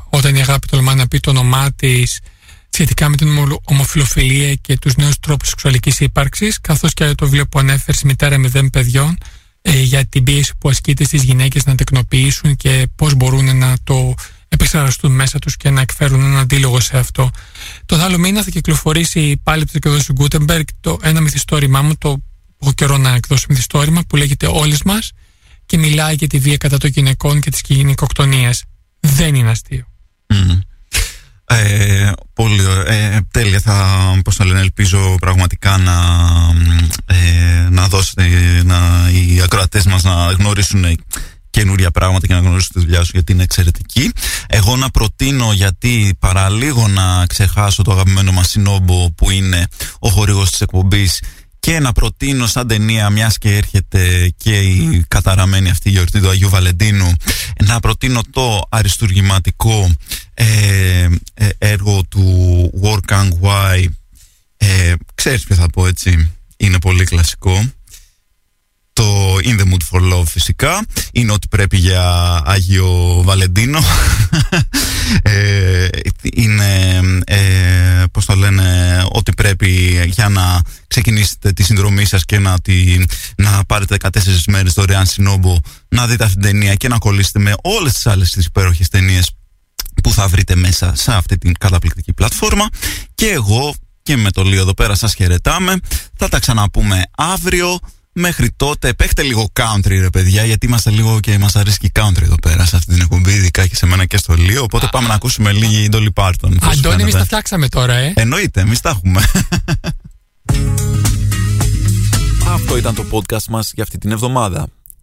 [0.10, 2.20] Όταν η αγάπη τολμά να πει το όνομά της
[2.74, 3.28] σχετικά με την
[3.64, 8.38] ομοφιλοφιλία και τους νέους τρόπους σεξουαλικής ύπαρξης καθώς και το βιβλίο που ανέφερε η μητέρα
[8.38, 9.18] μηδέν παιδιών
[9.62, 14.14] ε, για την πίεση που ασκείται στις γυναίκες να τεκνοποιήσουν και πώς μπορούν να το
[14.48, 17.30] επεξεργαστούν μέσα τους και να εκφέρουν ένα αντίλογο σε αυτό.
[17.86, 22.18] Τον άλλο μήνα θα κυκλοφορήσει πάλι από το εκδόση Γκούτεμπεργκ το ένα μυθιστόρημά μου, το
[22.62, 25.12] έχω καιρό να εκδώσω μυθιστόρημα που λέγεται Όλες μας
[25.66, 28.64] και μιλάει για τη βία κατά των γυναικών και τις γυναικοκτονίες.
[29.00, 29.86] Δεν είναι αστείο.
[31.52, 33.86] Ε, πολύ ε, τέλεια θα,
[34.24, 35.94] πώς θα λένε, ελπίζω πραγματικά να,
[37.06, 38.28] ε, να δώσετε
[38.64, 40.86] να, οι ακροατές μας να γνωρίσουν
[41.50, 44.12] καινούρια πράγματα και να γνωρίσουν τη δουλειά σου γιατί είναι εξαιρετική.
[44.48, 49.68] Εγώ να προτείνω γιατί παραλίγο να ξεχάσω το αγαπημένο μας συνόμπο που είναι
[50.00, 51.20] ο χορηγός της εκπομπής
[51.60, 56.30] και να προτείνω σαν ταινία μιας και έρχεται και η καταραμένη αυτή η γιορτή του
[56.30, 57.12] Αγίου Βαλεντίνου
[57.66, 59.92] να προτείνω το αριστουργηματικό
[60.44, 63.86] ε, ε, έργο του Work and Why
[64.58, 66.32] ε, ξέρεις ποιο θα πω έτσι.
[66.58, 67.72] Είναι πολύ κλασικό.
[68.94, 70.86] Το In the Mood for Love φυσικά.
[71.12, 72.02] Είναι ότι πρέπει για
[72.46, 73.80] Άγιο Βαλεντίνο.
[75.22, 75.88] Ε,
[76.34, 78.64] είναι ε, πώς το λένε
[79.10, 82.98] ότι πρέπει για να ξεκινήσετε τη συνδρομή σας και να, τη,
[83.36, 84.10] να πάρετε 14
[84.48, 88.32] μέρες δωρεάν συνόμπο να δείτε αυτή την ταινία και να κολλήσετε με όλες τις άλλες
[88.32, 89.32] τις υπέροχες ταινίες
[90.02, 92.68] που θα βρείτε μέσα σε αυτή την καταπληκτική πλατφόρμα.
[93.16, 93.74] Και εγώ
[94.04, 95.76] και με το Λίο εδώ πέρα σας χαιρετάμε.
[96.16, 97.80] Θα τα ξαναπούμε αύριο.
[98.14, 102.22] Μέχρι τότε παίχτε λίγο country ρε παιδιά γιατί είμαστε λίγο και μας αρέσει και country
[102.22, 104.64] εδώ πέρα σε αυτή την εκπομπή ειδικά και σε μένα και στο Λίο.
[104.64, 108.14] Οπότε πάμε να ακούσουμε λίγη Dolly Parton Αντώνη εμείς τα φτιάξαμε τώρα ε.
[108.16, 109.24] Εννοείται εμείς τα έχουμε.
[112.48, 114.68] Αυτό ήταν το podcast μας για αυτή την εβδομάδα